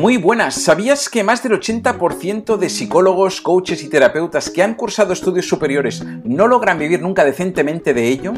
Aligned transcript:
Muy 0.00 0.16
buenas, 0.16 0.54
¿sabías 0.54 1.10
que 1.10 1.22
más 1.22 1.42
del 1.42 1.52
80% 1.52 2.56
de 2.56 2.70
psicólogos, 2.70 3.42
coaches 3.42 3.82
y 3.82 3.90
terapeutas 3.90 4.48
que 4.48 4.62
han 4.62 4.74
cursado 4.74 5.12
estudios 5.12 5.46
superiores 5.46 6.02
no 6.24 6.48
logran 6.48 6.78
vivir 6.78 7.02
nunca 7.02 7.22
decentemente 7.22 7.92
de 7.92 8.08
ello? 8.08 8.32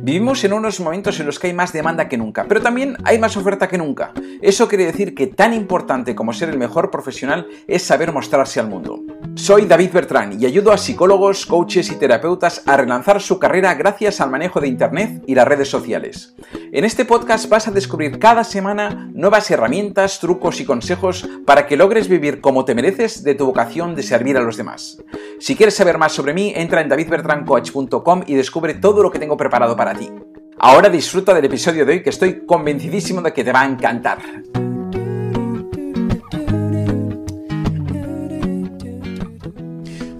Vivimos 0.00 0.42
en 0.42 0.52
unos 0.52 0.80
momentos 0.80 1.20
en 1.20 1.26
los 1.26 1.38
que 1.38 1.46
hay 1.46 1.52
más 1.52 1.72
demanda 1.72 2.08
que 2.08 2.18
nunca, 2.18 2.46
pero 2.48 2.60
también 2.60 2.96
hay 3.04 3.20
más 3.20 3.36
oferta 3.36 3.68
que 3.68 3.78
nunca. 3.78 4.12
Eso 4.42 4.66
quiere 4.66 4.86
decir 4.86 5.14
que 5.14 5.28
tan 5.28 5.54
importante 5.54 6.16
como 6.16 6.32
ser 6.32 6.48
el 6.48 6.58
mejor 6.58 6.90
profesional 6.90 7.46
es 7.68 7.84
saber 7.84 8.12
mostrarse 8.12 8.58
al 8.58 8.68
mundo. 8.68 9.00
Soy 9.36 9.66
David 9.66 9.92
Bertrán 9.92 10.40
y 10.40 10.46
ayudo 10.46 10.72
a 10.72 10.78
psicólogos, 10.78 11.46
coaches 11.46 11.92
y 11.92 11.96
terapeutas 11.96 12.62
a 12.66 12.76
relanzar 12.76 13.20
su 13.20 13.38
carrera 13.38 13.74
gracias 13.74 14.20
al 14.20 14.30
manejo 14.30 14.60
de 14.60 14.68
Internet 14.68 15.22
y 15.28 15.36
las 15.36 15.46
redes 15.46 15.68
sociales. 15.68 16.34
En 16.72 16.84
este 16.84 17.04
podcast 17.04 17.48
vas 17.48 17.68
a 17.68 17.70
descubrir 17.70 18.18
cada 18.18 18.42
semana 18.42 19.08
nuevas 19.12 19.48
herramientas, 19.50 20.18
trucos 20.18 20.60
y 20.60 20.64
consejos 20.64 21.03
para 21.44 21.66
que 21.66 21.76
logres 21.76 22.08
vivir 22.08 22.40
como 22.40 22.64
te 22.64 22.74
mereces 22.74 23.22
de 23.22 23.34
tu 23.34 23.46
vocación 23.46 23.94
de 23.94 24.02
servir 24.02 24.36
a 24.36 24.42
los 24.42 24.56
demás. 24.56 25.02
Si 25.38 25.56
quieres 25.56 25.74
saber 25.74 25.98
más 25.98 26.12
sobre 26.12 26.34
mí, 26.34 26.52
entra 26.54 26.80
en 26.80 26.88
davidbertrancoach.com 26.88 28.22
y 28.26 28.34
descubre 28.34 28.74
todo 28.74 29.02
lo 29.02 29.10
que 29.10 29.18
tengo 29.18 29.36
preparado 29.36 29.76
para 29.76 29.94
ti. 29.94 30.10
Ahora 30.58 30.88
disfruta 30.88 31.34
del 31.34 31.44
episodio 31.44 31.84
de 31.84 31.92
hoy 31.92 32.02
que 32.02 32.10
estoy 32.10 32.46
convencidísimo 32.46 33.20
de 33.20 33.32
que 33.32 33.44
te 33.44 33.52
va 33.52 33.62
a 33.62 33.66
encantar. 33.66 34.18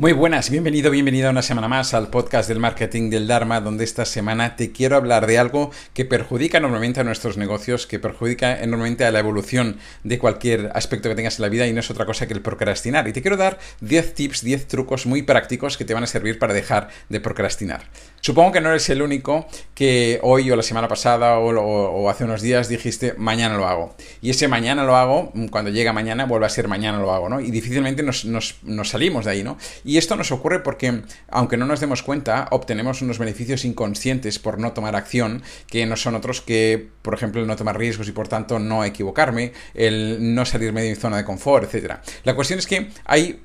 Muy 0.04 0.12
buenas, 0.12 0.50
bienvenido, 0.50 0.90
bienvenida 0.90 1.30
una 1.30 1.40
semana 1.40 1.66
más 1.66 1.94
al 1.94 2.08
podcast 2.08 2.46
del 2.46 2.58
marketing 2.58 3.08
del 3.08 3.26
Dharma, 3.26 3.62
donde 3.62 3.84
esta 3.84 4.04
semana 4.04 4.54
te 4.54 4.70
quiero 4.70 4.96
hablar 4.96 5.26
de 5.26 5.38
algo 5.38 5.70
que 5.94 6.04
perjudica 6.04 6.58
enormemente 6.58 7.00
a 7.00 7.04
nuestros 7.04 7.38
negocios, 7.38 7.86
que 7.86 7.98
perjudica 7.98 8.62
enormemente 8.62 9.06
a 9.06 9.10
la 9.10 9.20
evolución 9.20 9.78
de 10.02 10.18
cualquier 10.18 10.70
aspecto 10.74 11.08
que 11.08 11.14
tengas 11.14 11.38
en 11.38 11.42
la 11.44 11.48
vida 11.48 11.66
y 11.66 11.72
no 11.72 11.80
es 11.80 11.90
otra 11.90 12.04
cosa 12.04 12.26
que 12.26 12.34
el 12.34 12.42
procrastinar. 12.42 13.08
Y 13.08 13.14
te 13.14 13.22
quiero 13.22 13.38
dar 13.38 13.58
10 13.80 14.12
tips, 14.12 14.44
10 14.44 14.68
trucos 14.68 15.06
muy 15.06 15.22
prácticos 15.22 15.78
que 15.78 15.86
te 15.86 15.94
van 15.94 16.02
a 16.02 16.06
servir 16.06 16.38
para 16.38 16.52
dejar 16.52 16.90
de 17.08 17.20
procrastinar. 17.20 17.84
Supongo 18.20 18.52
que 18.52 18.60
no 18.60 18.68
eres 18.68 18.86
el 18.90 19.00
único 19.00 19.46
que 19.74 20.18
hoy 20.22 20.50
o 20.50 20.56
la 20.56 20.62
semana 20.62 20.86
pasada 20.86 21.38
o, 21.38 22.10
hace 22.10 22.24
unos 22.24 22.42
días 22.42 22.68
dijiste 22.68 23.14
mañana 23.16 23.56
lo 23.56 23.66
hago. 23.66 23.94
Y 24.20 24.28
ese 24.28 24.48
mañana 24.48 24.84
lo 24.84 24.96
hago, 24.96 25.32
cuando 25.50 25.70
llega 25.70 25.94
mañana 25.94 26.26
vuelve 26.26 26.44
a 26.44 26.50
ser 26.50 26.68
mañana 26.68 26.98
lo 26.98 27.10
hago, 27.10 27.30
¿no? 27.30 27.40
Y 27.40 27.50
difícilmente 27.50 28.02
nos, 28.02 28.26
nos 28.26 28.88
salimos 28.90 29.24
de 29.24 29.30
ahí, 29.30 29.42
¿no? 29.42 29.56
Y 29.93 29.93
esto 29.98 30.16
nos 30.16 30.32
ocurre 30.32 30.60
porque, 30.60 31.02
aunque 31.28 31.56
no 31.56 31.66
nos 31.66 31.80
demos 31.80 32.02
cuenta, 32.02 32.48
obtenemos 32.50 33.02
unos 33.02 33.18
beneficios 33.18 33.64
inconscientes 33.64 34.38
por 34.38 34.58
no 34.58 34.72
tomar 34.72 34.96
acción, 34.96 35.42
que 35.66 35.86
no 35.86 35.96
son 35.96 36.14
otros 36.14 36.40
que, 36.40 36.88
por 37.02 37.14
ejemplo, 37.14 37.40
el 37.40 37.46
no 37.46 37.56
tomar 37.56 37.78
riesgos 37.78 38.08
y 38.08 38.12
por 38.12 38.28
tanto 38.28 38.58
no 38.58 38.84
equivocarme, 38.84 39.52
el 39.74 40.34
no 40.34 40.44
salirme 40.44 40.82
de 40.82 40.90
mi 40.90 40.96
zona 40.96 41.18
de 41.18 41.24
confort, 41.24 41.72
etc. 41.72 41.96
La 42.24 42.34
cuestión 42.34 42.58
es 42.58 42.66
que 42.66 42.88
hay 43.04 43.42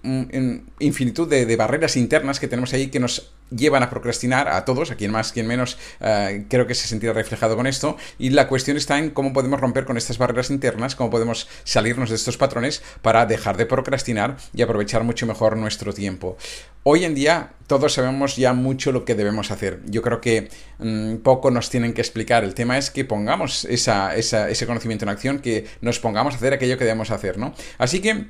infinitud 0.80 1.28
de, 1.28 1.56
barreras 1.56 1.98
internas 1.98 2.40
que 2.40 2.48
tenemos 2.48 2.74
ahí 2.74 2.88
que 2.88 3.00
nos 3.00 3.32
llevan 3.56 3.84
a 3.84 3.90
procrastinar 3.90 4.48
a 4.48 4.66
todos, 4.66 4.92
a 4.92 4.96
quien 4.96 5.12
más, 5.12 5.32
quien 5.32 5.48
menos, 5.48 5.78
eh, 6.00 6.46
creo 6.50 6.68
que 6.68 6.76
se 6.76 6.88
sentirá 6.88 7.14
reflejado 7.14 7.56
con 7.56 7.68
esto. 7.68 7.98
Y 8.18 8.30
la 8.30 8.48
cuestión 8.48 8.78
está 8.78 8.98
en 8.98 9.12
cómo 9.12 9.34
podemos 9.34 9.60
romper 9.60 9.86
con 9.86 9.98
estas 9.98 10.18
barreras 10.18 10.50
internas, 10.50 10.96
cómo 10.96 11.10
podemos 11.10 11.48
salirnos 11.64 12.10
de 12.10 12.16
estos 12.16 12.38
patrones 12.38 12.82
para 13.02 13.26
dejar 13.26 13.58
de 13.58 13.66
procrastinar 13.66 14.38
y 14.54 14.62
aprovechar 14.62 15.04
mucho 15.04 15.26
mejor 15.26 15.58
nuestro 15.58 15.94
tiempo. 15.94 16.38
Hoy 16.84 17.04
en 17.04 17.14
día 17.14 17.52
todos 17.68 17.94
sabemos 17.94 18.36
ya 18.36 18.54
mucho 18.54 18.92
lo 18.92 19.06
que 19.06 19.14
debemos 19.16 19.52
hacer. 19.52 19.82
Yo 19.86 20.02
creo 20.02 20.22
que 20.22 20.50
mm, 20.80 21.18
poco 21.18 21.52
nos 21.52 21.70
tienen 21.70 21.94
que 21.94 22.02
explicar. 22.02 22.44
El 22.44 22.56
tema 22.56 22.78
es 22.78 22.90
que 22.90 23.06
pongamos 23.06 23.66
ese 23.66 24.66
conocimiento 24.66 25.06
en 25.06 25.10
acción, 25.10 25.40
que 25.40 25.68
nos 25.82 26.00
pongamos 26.00 26.34
a 26.34 26.38
hacer 26.38 26.54
aquello 26.54 26.78
que 26.78 26.86
debemos 26.86 27.12
hacer, 27.12 27.38
¿no? 27.38 27.54
Así 27.78 28.00
que 28.02 28.28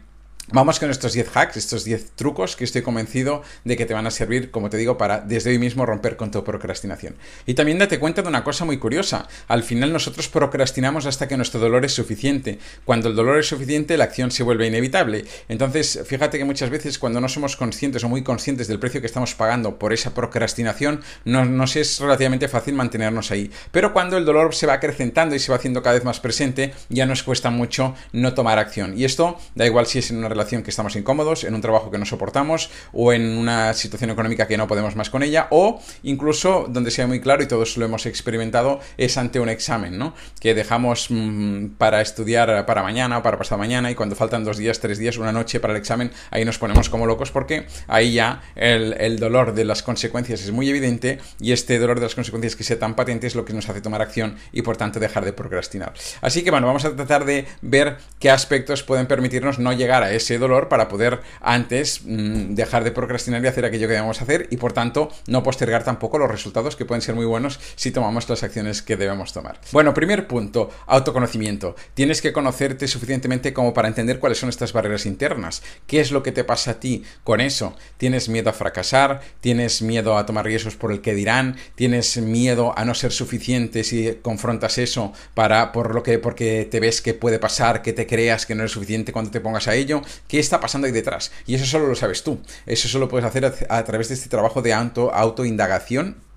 Vamos 0.52 0.80
con 0.80 0.90
estos 0.90 1.14
10 1.14 1.38
hacks, 1.38 1.58
estos 1.58 1.84
10 1.84 2.14
trucos 2.16 2.56
que 2.56 2.64
estoy 2.64 2.82
convencido 2.82 3.44
de 3.66 3.78
que 3.78 3.86
te 3.86 3.94
van 3.94 4.08
a 4.08 4.12
servir, 4.12 4.50
como 4.50 4.72
te 4.72 4.78
digo, 4.78 4.98
para 4.98 5.20
desde 5.20 5.52
hoy 5.52 5.60
mismo 5.60 5.86
romper 5.86 6.18
con 6.18 6.32
tu 6.32 6.44
procrastinación. 6.44 7.16
Y 7.46 7.54
también 7.54 7.78
date 7.78 8.00
cuenta 8.00 8.24
de 8.24 8.30
una 8.30 8.44
cosa 8.44 8.66
muy 8.66 8.80
curiosa. 8.80 9.28
Al 9.48 9.62
final 9.62 9.94
nosotros 9.94 10.28
procrastinamos 10.28 11.06
hasta 11.06 11.28
que 11.28 11.38
nuestro 11.38 11.60
dolor 11.60 11.86
es 11.86 11.94
suficiente. 11.94 12.58
Cuando 12.84 13.10
el 13.10 13.16
dolor 13.16 13.38
es 13.38 13.46
suficiente, 13.46 13.96
la 13.96 14.06
acción 14.06 14.32
se 14.32 14.42
vuelve 14.42 14.66
inevitable. 14.66 15.24
Entonces, 15.50 16.02
fíjate 16.04 16.40
que 16.40 16.46
muchas 16.46 16.72
veces 16.72 16.98
cuando 16.98 17.22
no 17.22 17.30
somos 17.30 17.56
conscientes 17.56 18.04
o 18.04 18.10
muy 18.10 18.24
conscientes 18.24 18.68
del 18.68 18.80
precio 18.80 19.02
que 19.02 19.08
estamos 19.08 19.36
pagando 19.36 19.78
por 19.78 19.94
esa 19.94 20.16
procrastinación, 20.16 21.02
no, 21.26 21.46
nos 21.46 21.76
es 21.76 22.00
relativamente 22.00 22.48
fácil 22.48 22.74
mantenernos 22.74 23.30
ahí. 23.30 23.52
Pero 23.72 23.94
cuando 23.94 24.18
el 24.18 24.26
dolor 24.26 24.56
se 24.56 24.66
va 24.66 24.74
acrecentando 24.74 25.36
y 25.36 25.40
se 25.40 25.52
va 25.52 25.58
haciendo 25.58 25.84
cada 25.84 25.94
vez 25.94 26.06
más 26.06 26.20
presente, 26.20 26.74
ya 26.90 27.06
nos 27.06 27.22
cuesta 27.22 27.52
mucho 27.52 27.94
no 28.14 28.34
tomar 28.34 28.58
acción. 28.58 28.98
Y 28.98 29.06
esto 29.06 29.38
da 29.54 29.68
igual 29.68 29.86
si 29.86 30.00
es 30.00 30.10
en 30.10 30.18
una 30.18 30.39
que 30.40 30.70
estamos 30.70 30.96
incómodos, 30.96 31.44
en 31.44 31.54
un 31.54 31.62
trabajo 31.62 31.92
que 31.92 31.98
no 31.98 32.06
soportamos 32.06 32.70
o 32.94 33.12
en 33.12 33.38
una 33.38 33.74
situación 33.74 34.10
económica 34.10 34.48
que 34.48 34.58
no 34.58 34.68
podemos 34.68 34.96
más 34.96 35.10
con 35.10 35.22
ella 35.22 35.48
o 35.52 35.82
incluso 36.04 36.66
donde 36.70 36.92
sea 36.92 37.08
muy 37.08 37.20
claro 37.20 37.44
y 37.44 37.48
todos 37.48 37.76
lo 37.76 37.86
hemos 37.86 38.06
experimentado 38.06 38.80
es 38.98 39.18
ante 39.18 39.40
un 39.40 39.50
examen, 39.50 39.98
¿no? 39.98 40.14
Que 40.40 40.54
dejamos 40.54 41.08
mm, 41.10 41.76
para 41.78 42.02
estudiar 42.02 42.66
para 42.66 42.84
mañana 42.84 43.18
o 43.18 43.24
para 43.24 43.38
pasado 43.38 43.60
mañana 43.60 43.92
y 43.92 43.96
cuando 43.96 44.16
faltan 44.16 44.46
dos 44.46 44.58
días, 44.58 44.80
tres 44.80 44.98
días, 44.98 45.18
una 45.18 45.34
noche 45.34 45.60
para 45.60 45.74
el 45.74 45.80
examen, 45.80 46.12
ahí 46.32 46.46
nos 46.46 46.58
ponemos 46.58 46.90
como 46.90 47.06
locos 47.06 47.32
porque 47.32 47.68
ahí 47.88 48.14
ya 48.14 48.42
el, 48.56 48.94
el 49.00 49.20
dolor 49.20 49.54
de 49.54 49.66
las 49.66 49.84
consecuencias 49.84 50.42
es 50.42 50.52
muy 50.52 50.70
evidente 50.70 51.20
y 51.40 51.52
este 51.52 51.80
dolor 51.80 52.00
de 52.00 52.06
las 52.06 52.16
consecuencias 52.16 52.56
que 52.56 52.64
sea 52.64 52.80
tan 52.80 52.96
patente 52.96 53.28
es 53.28 53.36
lo 53.36 53.44
que 53.44 53.54
nos 53.54 53.68
hace 53.68 53.82
tomar 53.82 54.02
acción 54.02 54.38
y 54.54 54.62
por 54.62 54.78
tanto 54.78 55.00
dejar 55.02 55.26
de 55.26 55.34
procrastinar. 55.34 55.94
Así 56.22 56.44
que 56.44 56.52
bueno, 56.52 56.66
vamos 56.66 56.86
a 56.86 56.96
tratar 56.96 57.26
de 57.26 57.46
ver 57.62 57.98
qué 58.20 58.30
aspectos 58.30 58.84
pueden 58.84 59.06
permitirnos 59.06 59.60
no 59.60 59.74
llegar 59.74 60.04
a 60.04 60.12
ese 60.12 60.29
dolor 60.38 60.68
para 60.68 60.88
poder 60.88 61.22
antes 61.42 62.02
mm, 62.06 62.54
dejar 62.56 62.84
de 62.84 62.92
procrastinar 62.92 63.44
y 63.44 63.48
hacer 63.48 63.66
aquello 63.66 63.88
que 63.88 63.94
debemos 63.94 64.22
hacer 64.22 64.48
y 64.52 64.58
por 64.58 64.74
tanto 64.74 65.10
no 65.28 65.44
postergar 65.44 65.84
tampoco 65.84 66.18
los 66.18 66.30
resultados 66.30 66.76
que 66.76 66.86
pueden 66.86 67.02
ser 67.02 67.16
muy 67.16 67.26
buenos 67.26 67.60
si 67.76 67.92
tomamos 67.92 68.30
las 68.30 68.44
acciones 68.44 68.82
que 68.82 68.98
debemos 68.98 69.34
tomar. 69.34 69.60
Bueno, 69.72 69.94
primer 69.94 70.28
punto, 70.28 70.70
autoconocimiento. 70.88 71.76
Tienes 71.94 72.22
que 72.22 72.34
conocerte 72.34 72.88
suficientemente 72.88 73.54
como 73.54 73.74
para 73.74 73.88
entender 73.88 74.20
cuáles 74.20 74.38
son 74.38 74.50
estas 74.50 74.74
barreras 74.74 75.06
internas. 75.06 75.62
¿Qué 75.88 76.00
es 76.00 76.12
lo 76.12 76.24
que 76.24 76.32
te 76.32 76.44
pasa 76.44 76.72
a 76.72 76.80
ti 76.80 77.04
con 77.24 77.42
eso? 77.42 77.76
¿Tienes 77.98 78.30
miedo 78.30 78.50
a 78.50 78.54
fracasar? 78.54 79.22
¿Tienes 79.42 79.82
miedo 79.82 80.18
a 80.18 80.26
tomar 80.26 80.46
riesgos 80.46 80.76
por 80.76 80.92
el 80.92 81.02
que 81.02 81.14
dirán? 81.14 81.58
¿Tienes 81.76 82.18
miedo 82.18 82.74
a 82.78 82.86
no 82.86 82.94
ser 82.94 83.12
suficiente 83.12 83.84
si 83.84 84.20
confrontas 84.22 84.78
eso 84.78 85.14
para 85.34 85.72
por 85.72 85.96
lo 85.96 86.04
que 86.04 86.20
porque 86.20 86.68
te 86.70 86.80
ves 86.80 87.02
que 87.02 87.14
puede 87.14 87.40
pasar, 87.40 87.82
que 87.82 87.94
te 87.94 88.08
creas 88.08 88.46
que 88.46 88.56
no 88.56 88.62
eres 88.62 88.72
suficiente 88.72 89.12
cuando 89.12 89.32
te 89.32 89.42
pongas 89.42 89.68
a 89.68 89.76
ello? 89.76 90.02
Qué 90.28 90.40
está 90.40 90.60
pasando 90.60 90.88
ahí 90.88 90.94
detrás. 90.94 91.32
Y 91.46 91.56
eso 91.56 91.66
solo 91.66 91.88
lo 91.88 91.96
sabes 91.96 92.24
tú. 92.24 92.40
Eso 92.66 92.88
solo 92.88 93.08
puedes 93.08 93.26
hacer 93.26 93.46
a, 93.46 93.84
través 93.84 94.10
de 94.10 94.16
este 94.16 94.30
trabajo 94.30 94.62
de 94.62 94.74
auto, 94.74 95.14
autoindagación 95.14 96.29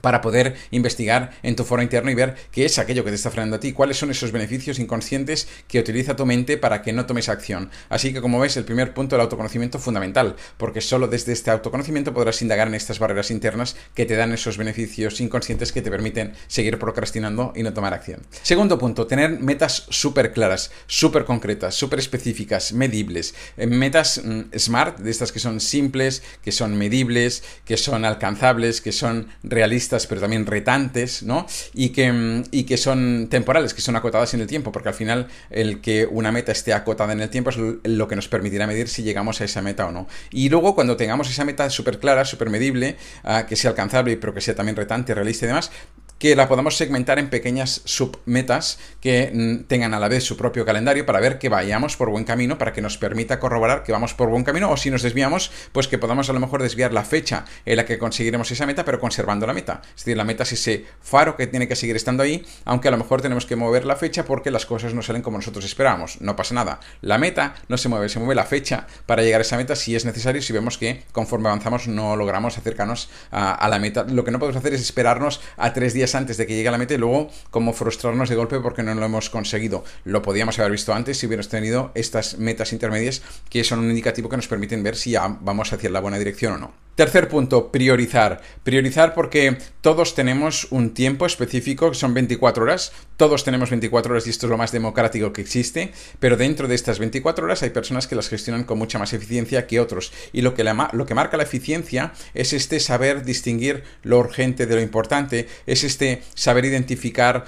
para 0.00 0.20
poder 0.20 0.56
investigar 0.70 1.32
en 1.42 1.56
tu 1.56 1.64
foro 1.64 1.82
interno 1.82 2.10
y 2.10 2.14
ver 2.14 2.36
qué 2.50 2.64
es 2.64 2.78
aquello 2.78 3.04
que 3.04 3.10
te 3.10 3.16
está 3.16 3.30
frenando 3.30 3.56
a 3.56 3.60
ti, 3.60 3.72
cuáles 3.72 3.96
son 3.96 4.10
esos 4.10 4.32
beneficios 4.32 4.78
inconscientes 4.78 5.48
que 5.66 5.78
utiliza 5.80 6.16
tu 6.16 6.26
mente 6.26 6.56
para 6.56 6.82
que 6.82 6.92
no 6.92 7.06
tomes 7.06 7.28
acción. 7.28 7.70
Así 7.88 8.12
que 8.12 8.20
como 8.20 8.40
ves, 8.40 8.56
el 8.56 8.64
primer 8.64 8.94
punto 8.94 9.16
del 9.16 9.22
autoconocimiento 9.22 9.78
fundamental, 9.78 10.36
porque 10.56 10.80
solo 10.80 11.08
desde 11.08 11.32
este 11.32 11.50
autoconocimiento 11.50 12.14
podrás 12.14 12.42
indagar 12.42 12.68
en 12.68 12.74
estas 12.74 12.98
barreras 12.98 13.30
internas 13.30 13.76
que 13.94 14.06
te 14.06 14.16
dan 14.16 14.32
esos 14.32 14.56
beneficios 14.56 15.20
inconscientes 15.20 15.72
que 15.72 15.82
te 15.82 15.90
permiten 15.90 16.34
seguir 16.46 16.78
procrastinando 16.78 17.52
y 17.54 17.62
no 17.62 17.72
tomar 17.72 17.94
acción. 17.94 18.20
Segundo 18.42 18.78
punto, 18.78 19.06
tener 19.06 19.38
metas 19.40 19.86
súper 19.90 20.32
claras, 20.32 20.70
súper 20.86 21.24
concretas, 21.24 21.74
súper 21.74 21.98
específicas, 21.98 22.72
medibles, 22.72 23.34
eh, 23.56 23.66
metas 23.66 24.20
mm, 24.24 24.56
smart, 24.56 24.98
de 24.98 25.10
estas 25.10 25.32
que 25.32 25.38
son 25.38 25.60
simples, 25.60 26.22
que 26.42 26.52
son 26.52 26.76
medibles, 26.76 27.42
que 27.64 27.76
son 27.76 28.04
alcanzables, 28.04 28.80
que 28.80 28.92
son 28.92 29.28
realistas, 29.42 29.87
pero 30.06 30.20
también 30.20 30.46
retantes, 30.46 31.22
¿no? 31.22 31.46
Y 31.74 31.90
que, 31.90 32.12
mm, 32.12 32.44
y 32.50 32.64
que 32.64 32.76
son 32.76 33.28
temporales, 33.30 33.74
que 33.74 33.80
son 33.80 33.96
acotadas 33.96 34.34
en 34.34 34.40
el 34.40 34.46
tiempo, 34.46 34.72
porque 34.72 34.88
al 34.88 34.94
final 34.94 35.28
el 35.50 35.80
que 35.80 36.06
una 36.06 36.32
meta 36.32 36.52
esté 36.52 36.72
acotada 36.72 37.12
en 37.12 37.20
el 37.20 37.30
tiempo 37.30 37.50
es 37.50 37.56
lo 37.84 38.08
que 38.08 38.16
nos 38.16 38.28
permitirá 38.28 38.66
medir 38.66 38.88
si 38.88 39.02
llegamos 39.02 39.40
a 39.40 39.44
esa 39.44 39.62
meta 39.62 39.86
o 39.86 39.92
no. 39.92 40.06
Y 40.30 40.48
luego 40.48 40.74
cuando 40.74 40.96
tengamos 40.96 41.30
esa 41.30 41.44
meta 41.44 41.70
súper 41.70 41.98
clara, 41.98 42.24
súper 42.24 42.50
medible, 42.50 42.96
ah, 43.24 43.46
que 43.46 43.56
sea 43.56 43.70
alcanzable, 43.70 44.16
pero 44.16 44.34
que 44.34 44.40
sea 44.40 44.54
también 44.54 44.76
retante, 44.76 45.14
realista 45.14 45.46
y 45.46 45.48
demás, 45.48 45.70
que 46.18 46.34
la 46.34 46.48
podamos 46.48 46.76
segmentar 46.76 47.18
en 47.18 47.30
pequeñas 47.30 47.80
submetas 47.84 48.78
que 49.00 49.30
mm, 49.32 49.64
tengan 49.64 49.94
a 49.94 50.00
la 50.00 50.08
vez 50.08 50.24
su 50.24 50.36
propio 50.36 50.64
calendario 50.64 51.06
para 51.06 51.20
ver 51.20 51.38
que 51.38 51.48
vayamos 51.48 51.96
por 51.96 52.10
buen 52.10 52.24
camino, 52.24 52.58
para 52.58 52.72
que 52.72 52.82
nos 52.82 52.98
permita 52.98 53.38
corroborar 53.38 53.84
que 53.84 53.92
vamos 53.92 54.14
por 54.14 54.28
buen 54.28 54.44
camino, 54.44 54.70
o 54.70 54.76
si 54.76 54.90
nos 54.90 55.02
desviamos, 55.02 55.50
pues 55.72 55.88
que 55.88 55.98
podamos 55.98 56.28
a 56.28 56.32
lo 56.32 56.40
mejor 56.40 56.62
desviar 56.62 56.92
la 56.92 57.04
fecha 57.04 57.44
en 57.64 57.76
la 57.76 57.84
que 57.84 57.98
conseguiremos 57.98 58.50
esa 58.50 58.66
meta, 58.66 58.84
pero 58.84 59.00
conservando 59.00 59.46
la 59.46 59.52
meta. 59.52 59.80
Es 59.96 60.04
decir, 60.04 60.16
la 60.16 60.24
meta 60.24 60.42
es 60.42 60.52
ese 60.52 60.84
faro 61.00 61.36
que 61.36 61.46
tiene 61.46 61.68
que 61.68 61.76
seguir 61.76 61.96
estando 61.96 62.22
ahí, 62.22 62.44
aunque 62.64 62.88
a 62.88 62.90
lo 62.90 62.98
mejor 62.98 63.22
tenemos 63.22 63.46
que 63.46 63.56
mover 63.56 63.84
la 63.84 63.96
fecha 63.96 64.24
porque 64.24 64.50
las 64.50 64.66
cosas 64.66 64.94
no 64.94 65.02
salen 65.02 65.22
como 65.22 65.38
nosotros 65.38 65.64
esperábamos. 65.64 66.20
No 66.20 66.34
pasa 66.34 66.54
nada. 66.54 66.80
La 67.00 67.18
meta 67.18 67.54
no 67.68 67.76
se 67.76 67.88
mueve, 67.88 68.08
se 68.08 68.18
mueve 68.18 68.34
la 68.34 68.44
fecha 68.44 68.86
para 69.06 69.22
llegar 69.22 69.40
a 69.40 69.42
esa 69.42 69.56
meta 69.56 69.76
si 69.76 69.94
es 69.94 70.04
necesario, 70.04 70.42
si 70.42 70.52
vemos 70.52 70.78
que 70.78 71.04
conforme 71.12 71.48
avanzamos 71.48 71.86
no 71.86 72.16
logramos 72.16 72.58
acercarnos 72.58 73.08
a, 73.30 73.52
a 73.52 73.68
la 73.68 73.78
meta. 73.78 74.04
Lo 74.04 74.24
que 74.24 74.30
no 74.30 74.38
podemos 74.38 74.56
hacer 74.56 74.74
es 74.74 74.80
esperarnos 74.80 75.40
a 75.56 75.72
tres 75.72 75.94
días 75.94 76.07
antes 76.14 76.36
de 76.36 76.46
que 76.46 76.54
llegue 76.54 76.68
a 76.68 76.72
la 76.72 76.78
meta 76.78 76.94
y 76.94 76.98
luego 76.98 77.28
como 77.50 77.72
frustrarnos 77.72 78.28
de 78.28 78.36
golpe 78.36 78.60
porque 78.60 78.82
no 78.82 78.94
lo 78.94 79.04
hemos 79.04 79.30
conseguido. 79.30 79.84
Lo 80.04 80.22
podíamos 80.22 80.58
haber 80.58 80.72
visto 80.72 80.94
antes 80.94 81.18
si 81.18 81.26
hubiéramos 81.26 81.48
tenido 81.48 81.92
estas 81.94 82.38
metas 82.38 82.72
intermedias 82.72 83.22
que 83.48 83.64
son 83.64 83.80
un 83.80 83.90
indicativo 83.90 84.28
que 84.28 84.36
nos 84.36 84.48
permiten 84.48 84.82
ver 84.82 84.96
si 84.96 85.12
ya 85.12 85.38
vamos 85.40 85.72
hacia 85.72 85.90
la 85.90 86.00
buena 86.00 86.18
dirección 86.18 86.54
o 86.54 86.58
no. 86.58 86.87
Tercer 86.98 87.28
punto, 87.28 87.70
priorizar. 87.70 88.40
Priorizar 88.64 89.14
porque 89.14 89.56
todos 89.82 90.16
tenemos 90.16 90.66
un 90.70 90.94
tiempo 90.94 91.26
específico, 91.26 91.92
que 91.92 91.96
son 91.96 92.12
24 92.12 92.64
horas. 92.64 92.90
Todos 93.16 93.44
tenemos 93.44 93.70
24 93.70 94.10
horas 94.10 94.26
y 94.26 94.30
esto 94.30 94.46
es 94.46 94.50
lo 94.50 94.58
más 94.58 94.72
democrático 94.72 95.32
que 95.32 95.40
existe, 95.40 95.92
pero 96.18 96.36
dentro 96.36 96.66
de 96.66 96.74
estas 96.74 96.98
24 96.98 97.44
horas 97.44 97.62
hay 97.62 97.70
personas 97.70 98.08
que 98.08 98.16
las 98.16 98.28
gestionan 98.28 98.64
con 98.64 98.78
mucha 98.78 98.98
más 98.98 99.12
eficiencia 99.12 99.68
que 99.68 99.78
otros. 99.78 100.12
Y 100.32 100.40
lo 100.40 100.54
que, 100.54 100.64
lo 100.64 101.06
que 101.06 101.14
marca 101.14 101.36
la 101.36 101.44
eficiencia 101.44 102.14
es 102.34 102.52
este 102.52 102.80
saber 102.80 103.24
distinguir 103.24 103.84
lo 104.02 104.18
urgente 104.18 104.66
de 104.66 104.74
lo 104.74 104.80
importante, 104.80 105.46
es 105.66 105.84
este 105.84 106.22
saber 106.34 106.64
identificar 106.64 107.44